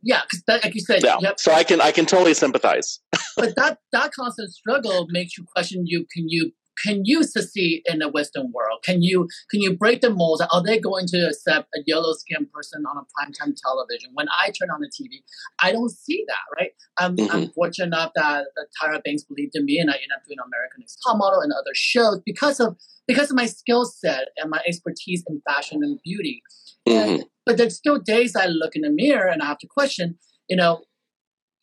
[0.03, 1.17] Yeah, because like you said, yeah.
[1.19, 2.99] You so I can I can totally sympathize.
[3.37, 6.51] but that that constant struggle makes you question: you can you
[6.83, 8.79] can you succeed in the Western world?
[8.83, 10.43] Can you can you break the molds?
[10.51, 14.11] Are they going to accept a yellow skinned person on a primetime television?
[14.13, 15.23] When I turn on the TV,
[15.61, 16.71] I don't see that, right?
[16.97, 17.35] I'm, mm-hmm.
[17.35, 20.37] I'm fortunate enough that, that Tyra Banks believed in me, and I ended up doing
[20.39, 24.49] American Next Top Model and other shows because of because of my skill set and
[24.49, 26.41] my expertise in fashion and beauty.
[26.87, 27.09] Mm-hmm.
[27.09, 30.17] And, but there's still days I look in the mirror and I have to question,
[30.47, 30.83] you know,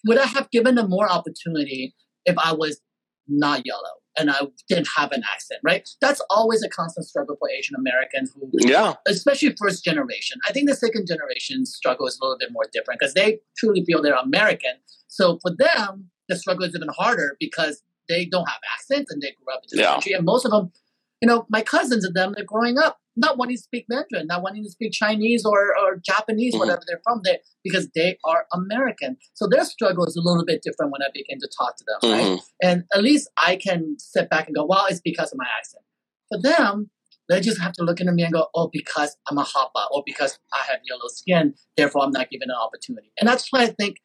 [0.06, 1.94] would I have given them more opportunity
[2.24, 2.80] if I was
[3.26, 3.97] not yellow?
[4.18, 5.88] And I didn't have an accent, right?
[6.00, 10.38] That's always a constant struggle for Asian Americans who, yeah, especially first generation.
[10.48, 13.84] I think the second generation struggle is a little bit more different because they truly
[13.84, 14.72] feel they're American.
[15.08, 19.32] So for them, the struggle is even harder because they don't have accents and they
[19.32, 19.92] grew up in this yeah.
[19.92, 20.72] country, and most of them,
[21.20, 24.42] you know, my cousins and them, they're growing up not wanting to speak Mandarin, not
[24.42, 26.60] wanting to speak Chinese or, or Japanese, mm-hmm.
[26.60, 29.16] whatever they're from there, because they are American.
[29.34, 32.10] So their struggle is a little bit different when I begin to talk to them,
[32.10, 32.30] mm-hmm.
[32.30, 32.40] right?
[32.62, 35.82] And at least I can sit back and go, well, it's because of my accent.
[36.28, 36.90] For them,
[37.28, 40.02] they just have to look at me and go, oh, because I'm a hapa or
[40.06, 43.12] because I have yellow skin, therefore I'm not given an opportunity.
[43.18, 43.96] And that's why I think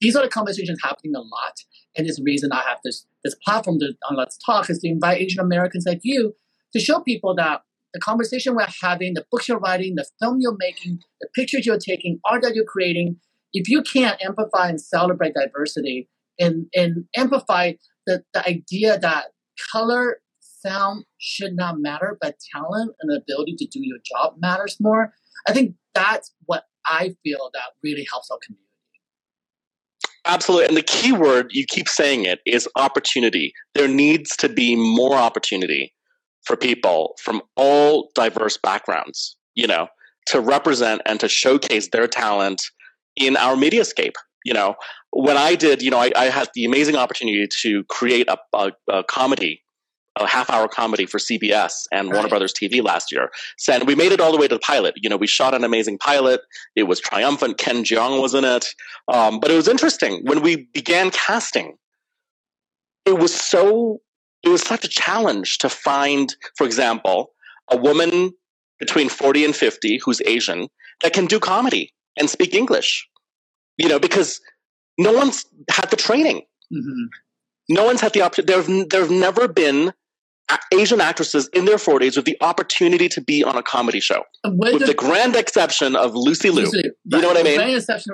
[0.00, 1.54] these are the conversations happening a lot.
[1.96, 4.88] And it's the reason I have this this platform to, on Let's Talk is to
[4.88, 6.34] invite Asian Americans like you
[6.72, 7.62] to show people that
[7.94, 11.78] the conversation we're having, the books you're writing, the film you're making, the pictures you're
[11.78, 13.16] taking, art that you're creating,
[13.52, 17.72] if you can't amplify and celebrate diversity and, and amplify
[18.06, 19.26] the, the idea that
[19.72, 24.76] color, sound should not matter, but talent and the ability to do your job matters
[24.80, 25.12] more,
[25.48, 28.62] I think that's what I feel that really helps our community.
[30.26, 30.66] Absolutely.
[30.66, 33.52] And the key word, you keep saying it, is opportunity.
[33.74, 35.94] There needs to be more opportunity
[36.46, 39.88] for people from all diverse backgrounds, you know,
[40.26, 42.62] to represent and to showcase their talent
[43.16, 44.14] in our mediascape.
[44.44, 44.76] You know,
[45.10, 48.72] when I did, you know, I, I had the amazing opportunity to create a, a,
[48.88, 49.62] a comedy
[50.18, 52.14] a half hour comedy for CBS and right.
[52.14, 53.30] Warner Brothers TV last year.
[53.58, 54.94] So, and we made it all the way to the pilot.
[54.96, 56.40] You know, we shot an amazing pilot.
[56.74, 57.58] It was triumphant.
[57.58, 58.66] Ken Jeong was in it.
[59.08, 60.22] Um, but it was interesting.
[60.24, 61.76] When we began casting,
[63.04, 64.00] it was so
[64.42, 67.32] it was such a challenge to find, for example,
[67.70, 68.32] a woman
[68.78, 70.68] between 40 and 50 who's Asian
[71.02, 73.08] that can do comedy and speak English.
[73.78, 74.40] You know, because
[74.98, 76.42] no one's had the training.
[76.72, 77.04] Mm-hmm.
[77.68, 78.86] No one's had the opportunity.
[78.88, 79.92] There have never been
[80.72, 84.22] Asian actresses in their 40s with the opportunity to be on a comedy show.
[84.44, 86.64] With the, the grand exception of Lucy Liu.
[86.64, 87.60] Lucy, you know what I mean?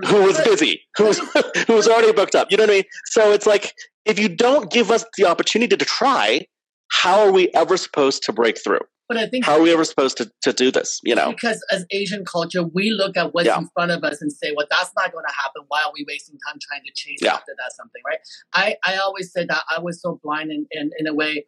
[0.07, 1.19] Who was busy, who was,
[1.67, 2.51] who was already booked up.
[2.51, 2.85] You know what I mean?
[3.07, 6.47] So it's like, if you don't give us the opportunity to try,
[6.91, 8.81] how are we ever supposed to break through?
[9.09, 10.99] But I think how are we ever supposed to, to do this?
[11.05, 13.59] You know, because as Asian culture, we look at what's yeah.
[13.59, 15.63] in front of us and say, "Well, that's not going to happen.
[15.69, 17.35] Why are we wasting time trying to chase yeah.
[17.35, 18.21] after that something?" Right?
[18.55, 21.45] I I always said that I was so blind in in, in a way,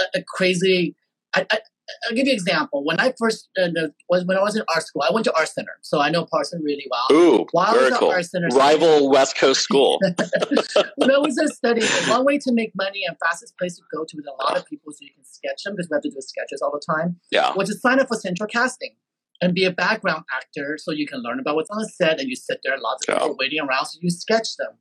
[0.00, 0.96] a, a crazy.
[1.34, 1.60] I, I,
[2.06, 2.84] I'll give you an example.
[2.84, 3.68] When I first uh,
[4.08, 6.26] was when I was in art school, I went to art center, so I know
[6.26, 7.18] Parsons really well.
[7.18, 8.10] Ooh, While very cool.
[8.10, 9.98] Art center, Rival West Coast school.
[10.96, 14.04] when I was a study, one way to make money and fastest place to go
[14.04, 16.10] to with a lot of people so you can sketch them because we have to
[16.10, 17.16] do sketches all the time.
[17.30, 18.94] Yeah, was to sign up for central casting
[19.40, 22.28] and be a background actor so you can learn about what's on the set and
[22.28, 23.20] you sit there, lots of yeah.
[23.20, 24.72] people waiting around, so you sketch them.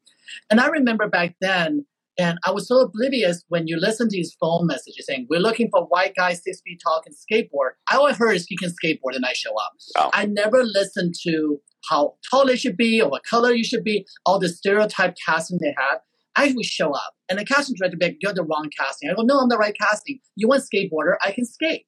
[0.50, 1.86] And I remember back then
[2.18, 5.70] and I was so oblivious when you listen to these phone messages saying, We're looking
[5.70, 7.72] for white guys six feet tall can skateboard.
[7.90, 9.74] I always heard is you can skateboard and I show up.
[9.96, 10.10] Oh.
[10.14, 14.06] I never listened to how tall they should be or what color you should be,
[14.26, 16.00] all the stereotype casting they have.
[16.36, 19.10] I would show up and the casting director would be like, You're the wrong casting.
[19.10, 20.20] I go, No, I'm the right casting.
[20.36, 21.86] You want skateboarder, I can skate.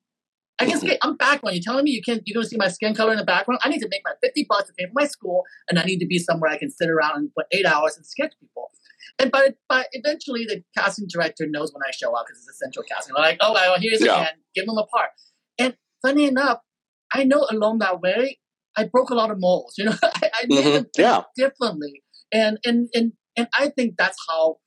[0.59, 0.87] I can mm-hmm.
[0.87, 0.97] skate.
[1.01, 1.55] I'm background.
[1.55, 3.61] You're telling me you can't you're gonna see my skin color in the background?
[3.63, 5.99] I need to make my 50 bucks to pay for my school and I need
[5.99, 8.69] to be somewhere I can sit around and put eight hours and sketch people.
[9.17, 12.85] And but but eventually the casting director knows when I show up because it's central
[12.89, 13.13] casting.
[13.15, 14.21] They're like, oh well, here's yeah.
[14.21, 15.09] again, give them a part.
[15.57, 16.59] And funny enough,
[17.13, 18.39] I know along that way,
[18.75, 19.75] I broke a lot of molds.
[19.77, 20.71] You know, I, I mm-hmm.
[20.71, 21.23] them yeah.
[21.35, 24.57] differently, and and and and I think that's how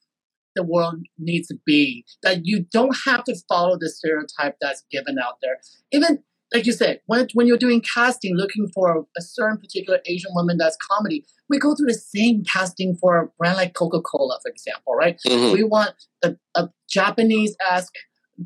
[0.55, 2.05] the world needs to be.
[2.23, 5.59] That you don't have to follow the stereotype that's given out there.
[5.93, 10.31] Even like you said, when, when you're doing casting, looking for a, certain particular Asian
[10.35, 14.39] woman that's comedy, we go through the same casting for a brand like Coca Cola,
[14.43, 15.19] for example, right?
[15.27, 15.53] Mm-hmm.
[15.53, 17.95] We want a, a Japanese esque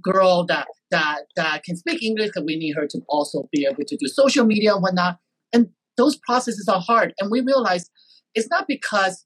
[0.03, 3.85] girl that that that can speak English because we need her to also be able
[3.87, 5.19] to do social media and whatnot.
[5.53, 7.15] And those processes are hard.
[7.19, 7.91] And we realize
[8.35, 9.25] it's not because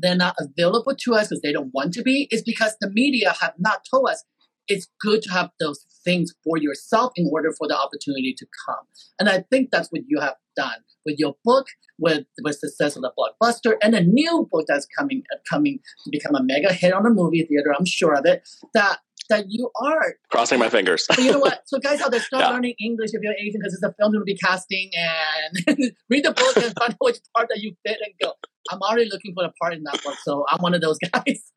[0.00, 3.34] they're not available to us because they don't want to be, it's because the media
[3.40, 4.24] have not told us
[4.68, 8.84] it's good to have those things for yourself in order for the opportunity to come.
[9.18, 11.66] And I think that's what you have done with your book,
[11.98, 16.10] with the success of the blockbuster, and a new book that's coming uh, coming to
[16.10, 17.74] become a mega hit on the movie theater.
[17.76, 18.48] I'm sure of it.
[18.74, 21.06] That that you are crossing my fingers.
[21.08, 21.62] but you know what?
[21.66, 22.50] So guys out there, start yeah.
[22.50, 26.32] learning English if you're Asian because it's a film you'll be casting and read the
[26.32, 28.32] book and find out which part that you fit and go.
[28.68, 31.52] I'm already looking for a part in that book, so I'm one of those guys.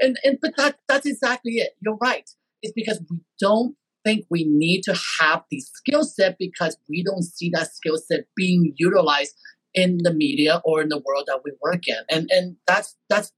[0.00, 1.72] and and but that that's exactly it.
[1.80, 2.28] You're right.
[2.62, 7.22] It's because we don't think we need to have the skill set because we don't
[7.22, 9.34] see that skill set being utilized
[9.74, 11.98] in the media or in the world that we work in.
[12.10, 13.32] And and that's that's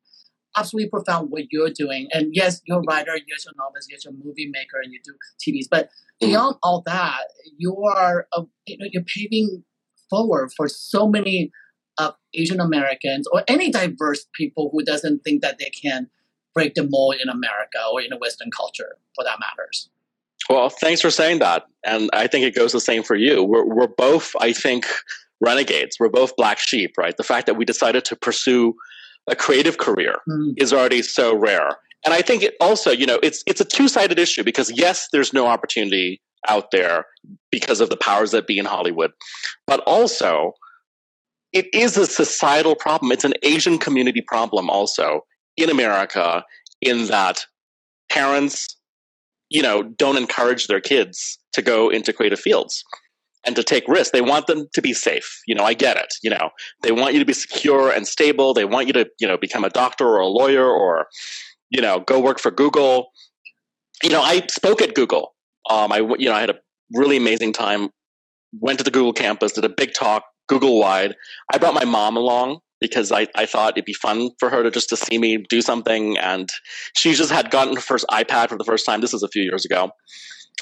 [0.57, 2.09] absolutely profound what you're doing.
[2.13, 4.93] And yes, you're a writer, yes, you're a novelist, yes, you're a movie maker, and
[4.93, 5.67] you do TVs.
[5.71, 5.87] But
[6.23, 6.29] mm.
[6.29, 7.25] beyond all that,
[7.57, 9.65] you are a, you know you're paving
[10.11, 11.51] forward for so many
[12.09, 16.09] of Asian Americans or any diverse people who doesn't think that they can
[16.55, 19.89] break the mold in America or in a Western culture, for that matters.
[20.51, 23.45] Well, thanks for saying that, and I think it goes the same for you.
[23.45, 24.87] We're we're both, I think,
[25.41, 25.99] renegades.
[26.01, 27.17] We're both black sheep, right?
[27.17, 28.75] The fact that we decided to pursue
[29.29, 30.55] a creative career mm.
[30.57, 31.77] is already so rare.
[32.05, 35.33] And I think it also, you know, it's it's a two-sided issue because yes, there's
[35.33, 37.07] no opportunity out there
[37.53, 39.13] because of the powers that be in Hollywood.
[39.67, 40.55] But also
[41.53, 43.13] it is a societal problem.
[43.13, 45.23] It's an Asian community problem also
[45.57, 46.45] in America
[46.81, 47.45] in that
[48.11, 48.77] parents,
[49.49, 52.85] you know, don't encourage their kids to go into creative fields
[53.45, 54.11] and to take risks.
[54.11, 55.41] They want them to be safe.
[55.47, 56.15] You know, I get it.
[56.23, 56.51] You know,
[56.83, 58.55] they want you to be secure and stable.
[58.55, 61.07] They want you to, you know, become a doctor or a lawyer or,
[61.71, 63.09] you know, go work for Google.
[64.03, 65.35] You know, I spoke at Google.
[65.69, 66.59] Um, I, you know, I had a
[66.95, 67.91] really amazing time.
[68.61, 71.15] Went to the Google campus, did a big talk, Google wide.
[71.53, 74.71] I brought my mom along because I, I thought it'd be fun for her to
[74.71, 76.19] just to see me do something.
[76.19, 76.51] And
[76.97, 79.01] she just had gotten her first iPad for the first time.
[79.01, 79.93] This was a few years ago.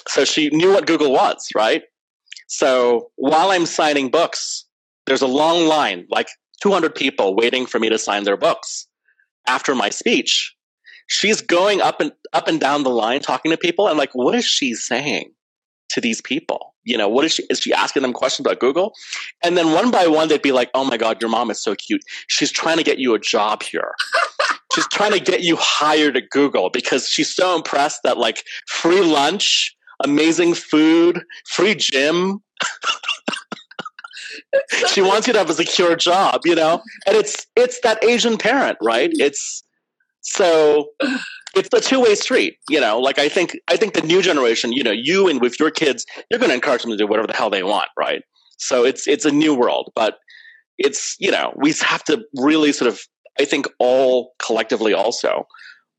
[0.07, 1.83] So she knew what Google was, right?
[2.47, 4.66] So while I'm signing books,
[5.07, 6.29] there's a long line, like
[6.62, 8.87] 200 people waiting for me to sign their books.
[9.49, 10.55] After my speech,
[11.07, 13.88] she's going up and up and down the line talking to people.
[13.88, 15.33] and like, what is she saying
[15.90, 16.74] to these people?
[16.85, 17.44] You know, what is she?
[17.50, 18.92] Is she asking them questions about Google?
[19.42, 21.74] And then one by one, they'd be like, "Oh my God, your mom is so
[21.74, 22.03] cute.
[22.29, 23.92] She's trying to get you a job here.
[24.74, 29.00] she's trying to get you hired at Google because she's so impressed that like free
[29.00, 32.42] lunch amazing food, free gym.
[34.88, 36.83] she wants you to have a secure job, you know?
[37.07, 39.11] And it's it's that Asian parent, right?
[39.14, 39.62] It's
[40.20, 40.90] so
[41.55, 42.99] it's a two-way street, you know.
[42.99, 46.07] Like I think I think the new generation, you know, you and with your kids,
[46.31, 48.23] you're going to encourage them to do whatever the hell they want, right?
[48.59, 50.19] So it's it's a new world, but
[50.79, 53.01] it's you know we have to really sort of
[53.39, 55.47] I think all collectively also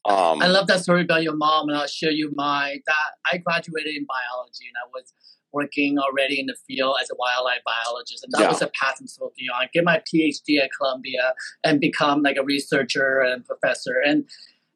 [0.05, 3.37] um, I love that story about your mom, and I'll show you my that I
[3.37, 5.13] graduated in biology, and I was
[5.53, 8.47] working already in the field as a wildlife biologist, and that yeah.
[8.49, 9.67] was a path I'm supposed on.
[9.73, 11.33] Get my PhD at Columbia
[11.63, 14.25] and become like a researcher and professor, and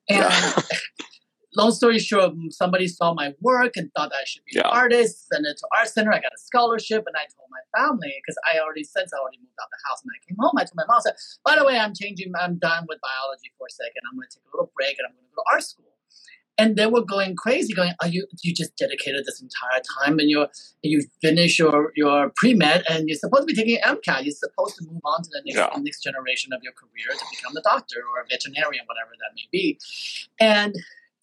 [0.10, 0.62] and yeah.
[1.56, 4.68] long story short, somebody saw my work and thought I should be yeah.
[4.68, 5.28] an artist.
[5.32, 6.12] sent it to art center.
[6.12, 9.39] I got a scholarship, and I told my family because I already since I already
[9.39, 10.54] moved out the house and I came home.
[10.58, 12.32] I told my mom, I said, "By the way, I'm changing.
[12.39, 14.04] I'm done with biology for a second.
[14.12, 15.95] I'm going to take a little break and I'm going to go to art school."
[16.58, 18.28] And they were going crazy, going, "Are you?
[18.41, 20.48] You just dedicated this entire time, and you're
[20.82, 24.24] you finish your your pre med, and you're supposed to be taking MCAT.
[24.24, 25.82] You're supposed to move on to the next yeah.
[25.82, 29.48] next generation of your career to become a doctor or a veterinarian, whatever that may
[29.52, 29.80] be."
[30.39, 30.76] And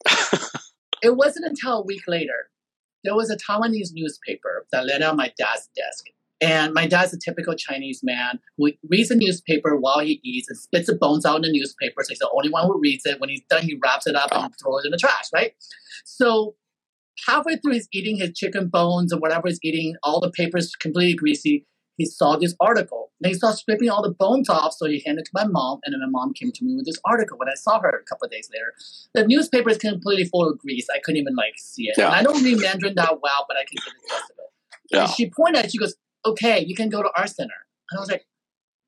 [1.02, 2.50] it wasn't until a week later,
[3.04, 6.06] there was a Taiwanese newspaper that landed on my dad's desk.
[6.42, 10.58] And my dad's a typical Chinese man who reads the newspaper while he eats and
[10.58, 12.02] spits the bones out in the newspaper.
[12.02, 13.20] So he's the only one who reads it.
[13.20, 15.54] When he's done, he wraps it up and throws it in the trash, right?
[16.04, 16.56] So
[17.26, 21.14] halfway through he's eating his chicken bones or whatever he's eating, all the paper's completely
[21.14, 23.10] greasy he saw this article.
[23.22, 25.78] And he started scraping all the bones off, so he handed it to my mom,
[25.84, 28.04] and then my mom came to me with this article when I saw her a
[28.04, 28.74] couple of days later.
[29.14, 30.86] The newspaper is completely full of grease.
[30.92, 31.94] I couldn't even like see it.
[31.96, 32.06] Yeah.
[32.06, 34.50] And I don't read Mandarin that well, but I can get the gist of it.
[34.90, 35.04] Yeah.
[35.04, 35.94] And she pointed at it, she goes,
[36.24, 37.66] Okay, you can go to Art Center.
[37.90, 38.26] And I was like,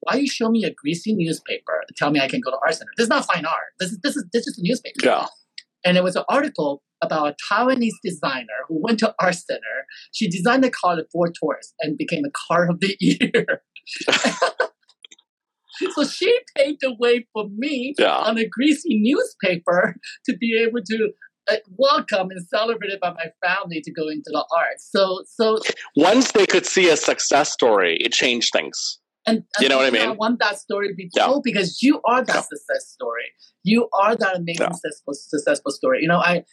[0.04, 2.74] why you show me a greasy newspaper to tell me I can go to art
[2.74, 2.90] center?
[2.96, 3.72] This is not fine art.
[3.80, 5.00] This is this is this is a newspaper.
[5.02, 5.26] Yeah.
[5.84, 9.86] And it was an article about a Taiwanese designer who went to Art Center.
[10.12, 13.62] She designed a car, the Ford Taurus, and became a car of the year.
[15.92, 18.16] so she paved the way for me yeah.
[18.16, 21.12] on a greasy newspaper to be able to
[21.50, 24.88] uh, welcome and celebrated by my family to go into the arts.
[24.90, 25.58] So, so
[25.96, 28.98] once they could see a success story, it changed things.
[29.26, 30.02] And, and you know what I mean?
[30.02, 31.52] I want that story to be told yeah.
[31.52, 32.40] because you are that yeah.
[32.42, 33.24] success story.
[33.62, 34.72] You are that amazing yeah.
[34.72, 36.02] successful successful story.
[36.02, 36.44] You know, I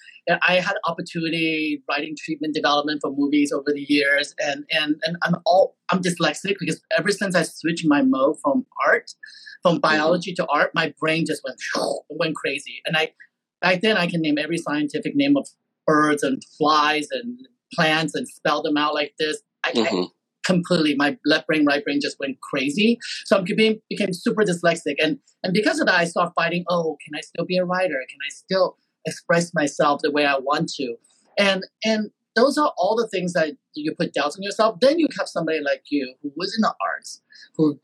[0.41, 5.35] I had opportunity writing treatment development for movies over the years, and and and I'm
[5.45, 9.11] all I'm dyslexic because ever since I switched my mode from art,
[9.63, 9.81] from mm-hmm.
[9.81, 10.45] biology mm-hmm.
[10.45, 11.59] to art, my brain just went
[12.09, 12.81] went crazy.
[12.85, 13.11] And I
[13.61, 15.47] back then I can name every scientific name of
[15.87, 17.39] birds and flies and
[17.73, 19.41] plants and spell them out like this.
[19.63, 20.03] I, mm-hmm.
[20.03, 20.07] I
[20.45, 22.99] completely my left brain, right brain just went crazy.
[23.25, 26.65] So I became became super dyslexic, and and because of that, I started fighting.
[26.69, 28.03] Oh, can I still be a writer?
[28.09, 30.95] Can I still express myself the way I want to?
[31.37, 34.79] And and those are all the things that you put doubts on yourself.
[34.79, 37.21] Then you have somebody like you who was in the arts,
[37.55, 37.79] who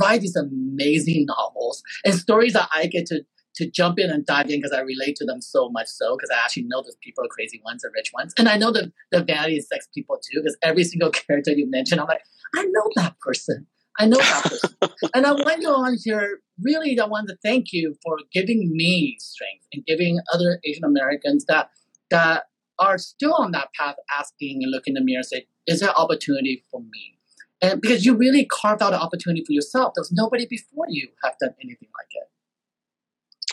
[0.00, 3.24] write these amazing novels and stories that I get to
[3.56, 6.30] to jump in and dive in because I relate to them so much so because
[6.30, 8.32] I actually know those people are crazy ones and rich ones.
[8.38, 11.68] And I know the, the vanity and sex people too because every single character you
[11.68, 12.22] mentioned, I'm like,
[12.54, 13.66] I know that person.
[13.98, 15.10] I know that person.
[15.14, 19.16] and I want you on here, really, I want to thank you for giving me
[19.18, 21.70] strength and giving other Asian Americans that
[22.10, 22.44] that
[22.78, 25.98] are still on that path asking and looking in the mirror and say, is there
[25.98, 27.18] opportunity for me?
[27.62, 29.92] And because you really carved out an opportunity for yourself.
[29.94, 32.28] There's nobody before you have done anything like it.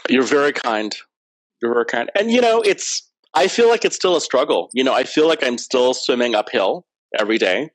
[0.10, 0.96] You're very kind.
[1.62, 2.12] You're very kind.
[2.16, 4.70] And you know, it's I feel like it's still a struggle.
[4.74, 6.86] You know, I feel like I'm still swimming uphill
[7.18, 7.70] every day.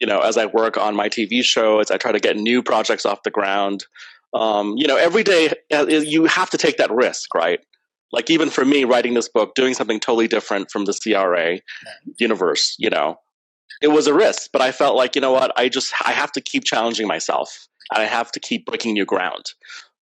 [0.00, 2.62] You know, as I work on my TV show, as I try to get new
[2.62, 3.84] projects off the ground.
[4.34, 7.60] Um, you know, every day uh, you have to take that risk, right?
[8.12, 11.60] Like even for me, writing this book, doing something totally different from the CRA
[12.18, 13.16] universe, you know,
[13.82, 14.50] it was a risk.
[14.52, 17.68] But I felt like, you know what, I just I have to keep challenging myself,
[17.92, 19.46] and I have to keep breaking new ground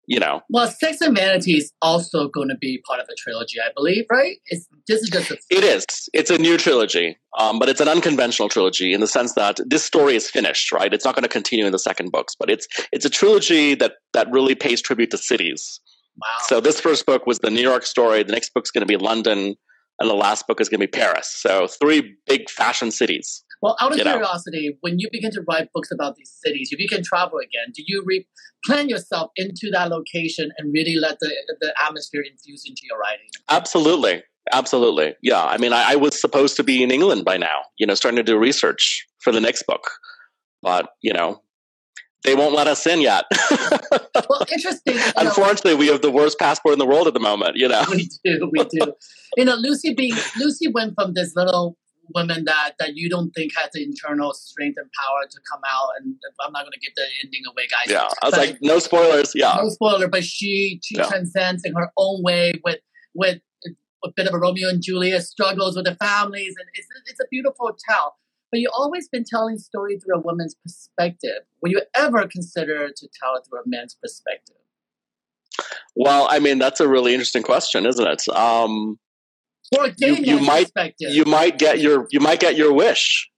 [0.08, 0.42] you know.
[0.50, 4.06] Well, Sex and Vanity is also going to be part of the trilogy, I believe,
[4.12, 4.38] right?
[4.48, 5.86] It's this is just a- it is.
[6.14, 9.84] It's a new trilogy, um, but it's an unconventional trilogy in the sense that this
[9.84, 10.94] story is finished, right?
[10.94, 13.94] It's not going to continue in the second books, but it's it's a trilogy that
[14.14, 15.80] that really pays tribute to cities.
[16.18, 16.28] Wow.
[16.48, 18.24] So this first book was the New York story.
[18.24, 19.56] The next book is going to be London,
[20.00, 21.28] and the last book is going to be Paris.
[21.28, 23.44] So three big fashion cities.
[23.62, 24.76] Well, out of curiosity, know.
[24.82, 27.84] when you begin to write books about these cities, if you can travel again, do
[27.86, 28.28] you re-
[28.66, 31.32] plan yourself into that location and really let the,
[31.62, 33.28] the atmosphere infuse into your writing?
[33.50, 34.24] Absolutely.
[34.52, 35.16] Absolutely.
[35.22, 35.44] Yeah.
[35.44, 38.18] I mean, I, I was supposed to be in England by now, you know, starting
[38.18, 39.90] to do research for the next book.
[40.62, 41.42] But, you know,
[42.26, 43.26] they won't let us in yet.
[44.30, 44.98] well, interesting.
[45.16, 47.56] Unfortunately, know, we have the worst passport in the world at the moment.
[47.56, 48.94] You know, we do, we do.
[49.38, 51.78] you know, Lucy being Lucy went from this little
[52.14, 55.90] women that that you don't think has the internal strength and power to come out.
[56.00, 57.92] And I'm not going to give the ending away, guys.
[57.92, 59.34] Yeah, I was but, like, no spoilers.
[59.36, 60.08] Yeah, no spoiler.
[60.08, 61.08] But she she yeah.
[61.08, 62.80] transcends in her own way with
[63.14, 63.40] with
[64.04, 67.26] a bit of a Romeo and Juliet struggles with the families, and it's it's a
[67.32, 68.16] beautiful tale.
[68.52, 71.42] But you've always been telling story through a woman's perspective.
[71.62, 74.56] Will you ever consider to tell it through a man's perspective?
[75.96, 78.28] Well, I mean, that's a really interesting question, isn't it?
[78.30, 79.00] Um,
[79.98, 83.30] you, you might you might get your you might get your wish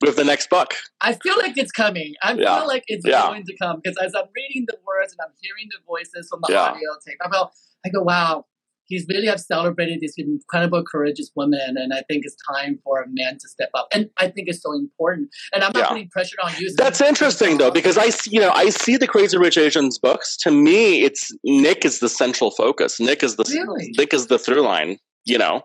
[0.00, 0.74] with the next book.
[1.00, 2.14] I feel like it's coming.
[2.22, 2.58] I yeah.
[2.58, 3.22] feel like it's yeah.
[3.22, 6.40] going to come because as I'm reading the words and I'm hearing the voices from
[6.46, 6.62] the yeah.
[6.62, 7.52] audio tape, I feel
[7.84, 8.46] I go, wow,
[8.86, 13.06] he's really have celebrated this incredible, courageous woman, and I think it's time for a
[13.08, 13.88] man to step up.
[13.92, 15.30] And I think it's so important.
[15.54, 16.72] And I'm not putting pressure on you.
[16.76, 20.36] That's interesting though, because I see, you know, I see the Crazy Rich Asians books.
[20.38, 23.00] To me, it's Nick is the central focus.
[23.00, 23.92] Nick is the really?
[23.96, 25.62] Nick is the through line you know?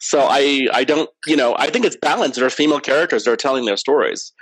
[0.00, 2.36] So i i don't you know i think it's balanced.
[2.36, 4.32] There are female characters that are telling their stories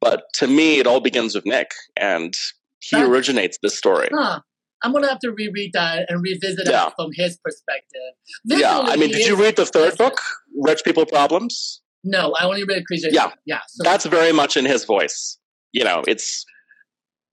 [0.00, 2.34] but to me it all begins with nick and
[2.80, 4.08] he originates this story.
[4.12, 4.40] Huh.
[4.82, 6.86] i'm gonna have to reread that and revisit yeah.
[6.86, 8.12] it from his perspective.
[8.46, 10.20] Visually, yeah i mean did you read the third book
[10.56, 11.80] rich people problems?
[12.04, 13.32] No i only read creature yeah.
[13.44, 13.82] Yeah so.
[13.82, 15.36] that's very much in his voice.
[15.72, 16.44] You know it's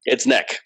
[0.06, 0.60] it's Nick.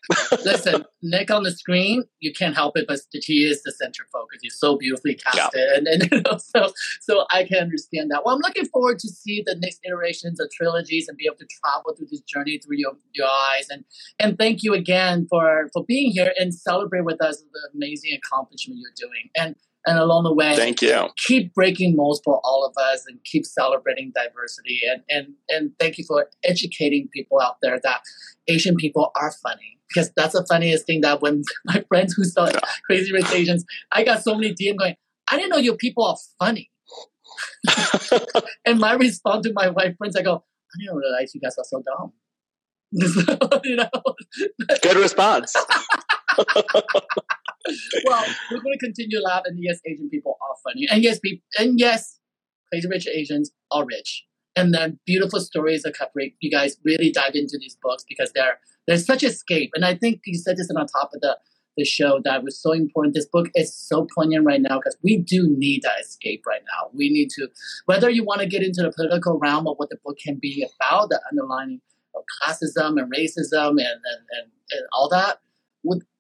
[0.44, 4.40] Listen, Nick on the screen, you can't help it, but he is the center focus.
[4.42, 5.78] He's so beautifully casted, yeah.
[5.78, 6.72] and, and you know, so
[7.02, 8.24] so I can understand that.
[8.26, 11.48] Well, I'm looking forward to see the next iterations of trilogies and be able to
[11.64, 13.68] travel through this journey through your, your eyes.
[13.70, 13.86] And
[14.20, 18.80] and thank you again for for being here and celebrate with us the amazing accomplishment
[18.80, 19.30] you're doing.
[19.38, 19.56] And
[19.86, 21.08] and along the way thank you.
[21.18, 24.82] keep breaking molds for all of us and keep celebrating diversity.
[24.90, 28.02] And and and thank you for educating people out there that
[28.48, 29.78] asian people are funny.
[29.88, 32.60] Because that's the funniest thing that when my friends who saw yeah.
[32.86, 34.96] crazy rich asians i got so many dm going
[35.32, 36.70] i didn't know your people are funny.
[38.66, 41.66] And my response to my white friends i go i didn't realize you guys are
[41.66, 42.14] so dumb.
[43.64, 43.90] You know?
[44.82, 45.56] Good response
[48.06, 51.42] well, we're going to continue laugh, and yes, Asian people are funny, and yes, be,
[51.58, 52.20] and yes,
[52.72, 56.32] crazy rich Asians are rich, and then beautiful stories are covered.
[56.40, 59.70] You guys really dive into these books because they're there's such escape.
[59.76, 61.38] And I think you said this on top of the
[61.78, 63.16] the show that was so important.
[63.16, 66.90] This book is so poignant right now because we do need that escape right now.
[66.94, 67.48] We need to,
[67.86, 70.68] whether you want to get into the political realm of what the book can be
[70.76, 71.82] about, the underlining
[72.16, 75.40] of classism and racism and, and, and, and all that,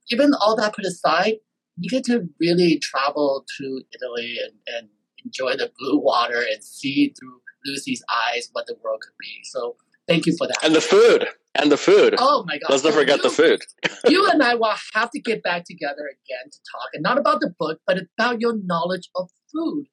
[0.09, 1.35] even all that put aside,
[1.77, 4.89] you get to really travel to Italy and, and
[5.23, 9.41] enjoy the blue water and see through Lucy's eyes what the world could be.
[9.43, 9.75] So
[10.07, 10.57] thank you for that.
[10.63, 11.27] And the food.
[11.55, 12.15] And the food.
[12.19, 12.69] Oh my god!
[12.69, 13.61] Let's not forget you, the food.
[14.07, 17.41] you and I will have to get back together again to talk, and not about
[17.41, 19.85] the book, but about your knowledge of food.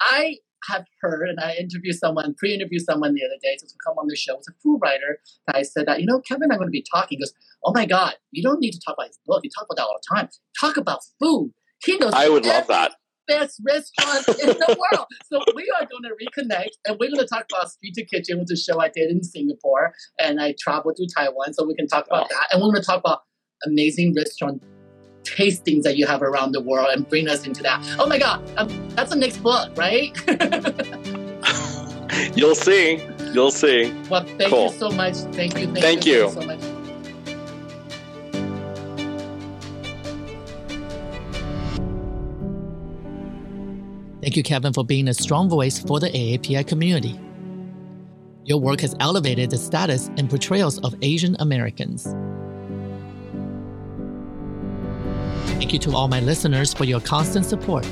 [0.00, 0.36] I
[0.68, 4.06] have heard, and I interviewed someone, pre-interviewed someone the other day So to come on
[4.08, 4.36] the show.
[4.36, 5.18] It's a food writer.
[5.46, 7.18] That I said that you know, Kevin, I'm going to be talking.
[7.18, 7.32] He goes,
[7.64, 9.40] "Oh my god, you don't need to talk about his book.
[9.42, 10.28] You talk about that all the time.
[10.60, 11.52] Talk about food.
[11.84, 12.12] He knows.
[12.14, 12.92] I would love that
[13.30, 15.06] best restaurant in the world.
[15.30, 18.38] So we are going to reconnect and we're going to talk about Street to Kitchen,
[18.40, 19.92] which is a show I did in Singapore.
[20.18, 22.48] And I traveled through Taiwan, so we can talk about that.
[22.50, 23.20] And we're going to talk about
[23.64, 24.62] amazing restaurant
[25.24, 27.84] tastings that you have around the world and bring us into that.
[27.98, 30.16] Oh my God, um, that's the next book, right?
[32.36, 33.02] You'll see.
[33.32, 33.92] You'll see.
[34.10, 34.72] Well, thank cool.
[34.72, 35.14] you so much.
[35.14, 35.66] Thank you.
[35.66, 36.24] Thank, thank you.
[36.24, 36.60] you so much.
[44.20, 47.18] Thank you, Kevin, for being a strong voice for the AAPI community.
[48.44, 52.14] Your work has elevated the status and portrayals of Asian Americans.
[55.60, 57.84] Thank you to all my listeners for your constant support.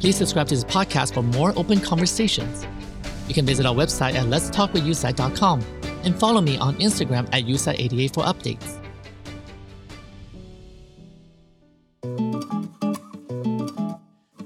[0.00, 2.66] Please subscribe to this podcast for more open conversations.
[3.28, 5.62] You can visit our website at letstalkwithyutsai.com
[6.02, 8.80] and follow me on Instagram at yutsai88 for updates.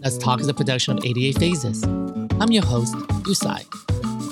[0.02, 1.82] Let's Talk is a production of 88 Phases.
[1.82, 2.94] I'm your host,
[3.26, 3.62] Yu Tsai.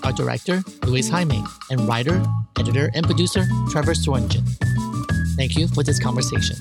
[0.05, 2.23] Our director, Luis Jaime, and writer,
[2.59, 4.45] editor, and producer, Trevor Swearingen.
[5.39, 6.57] Thank you for this conversation.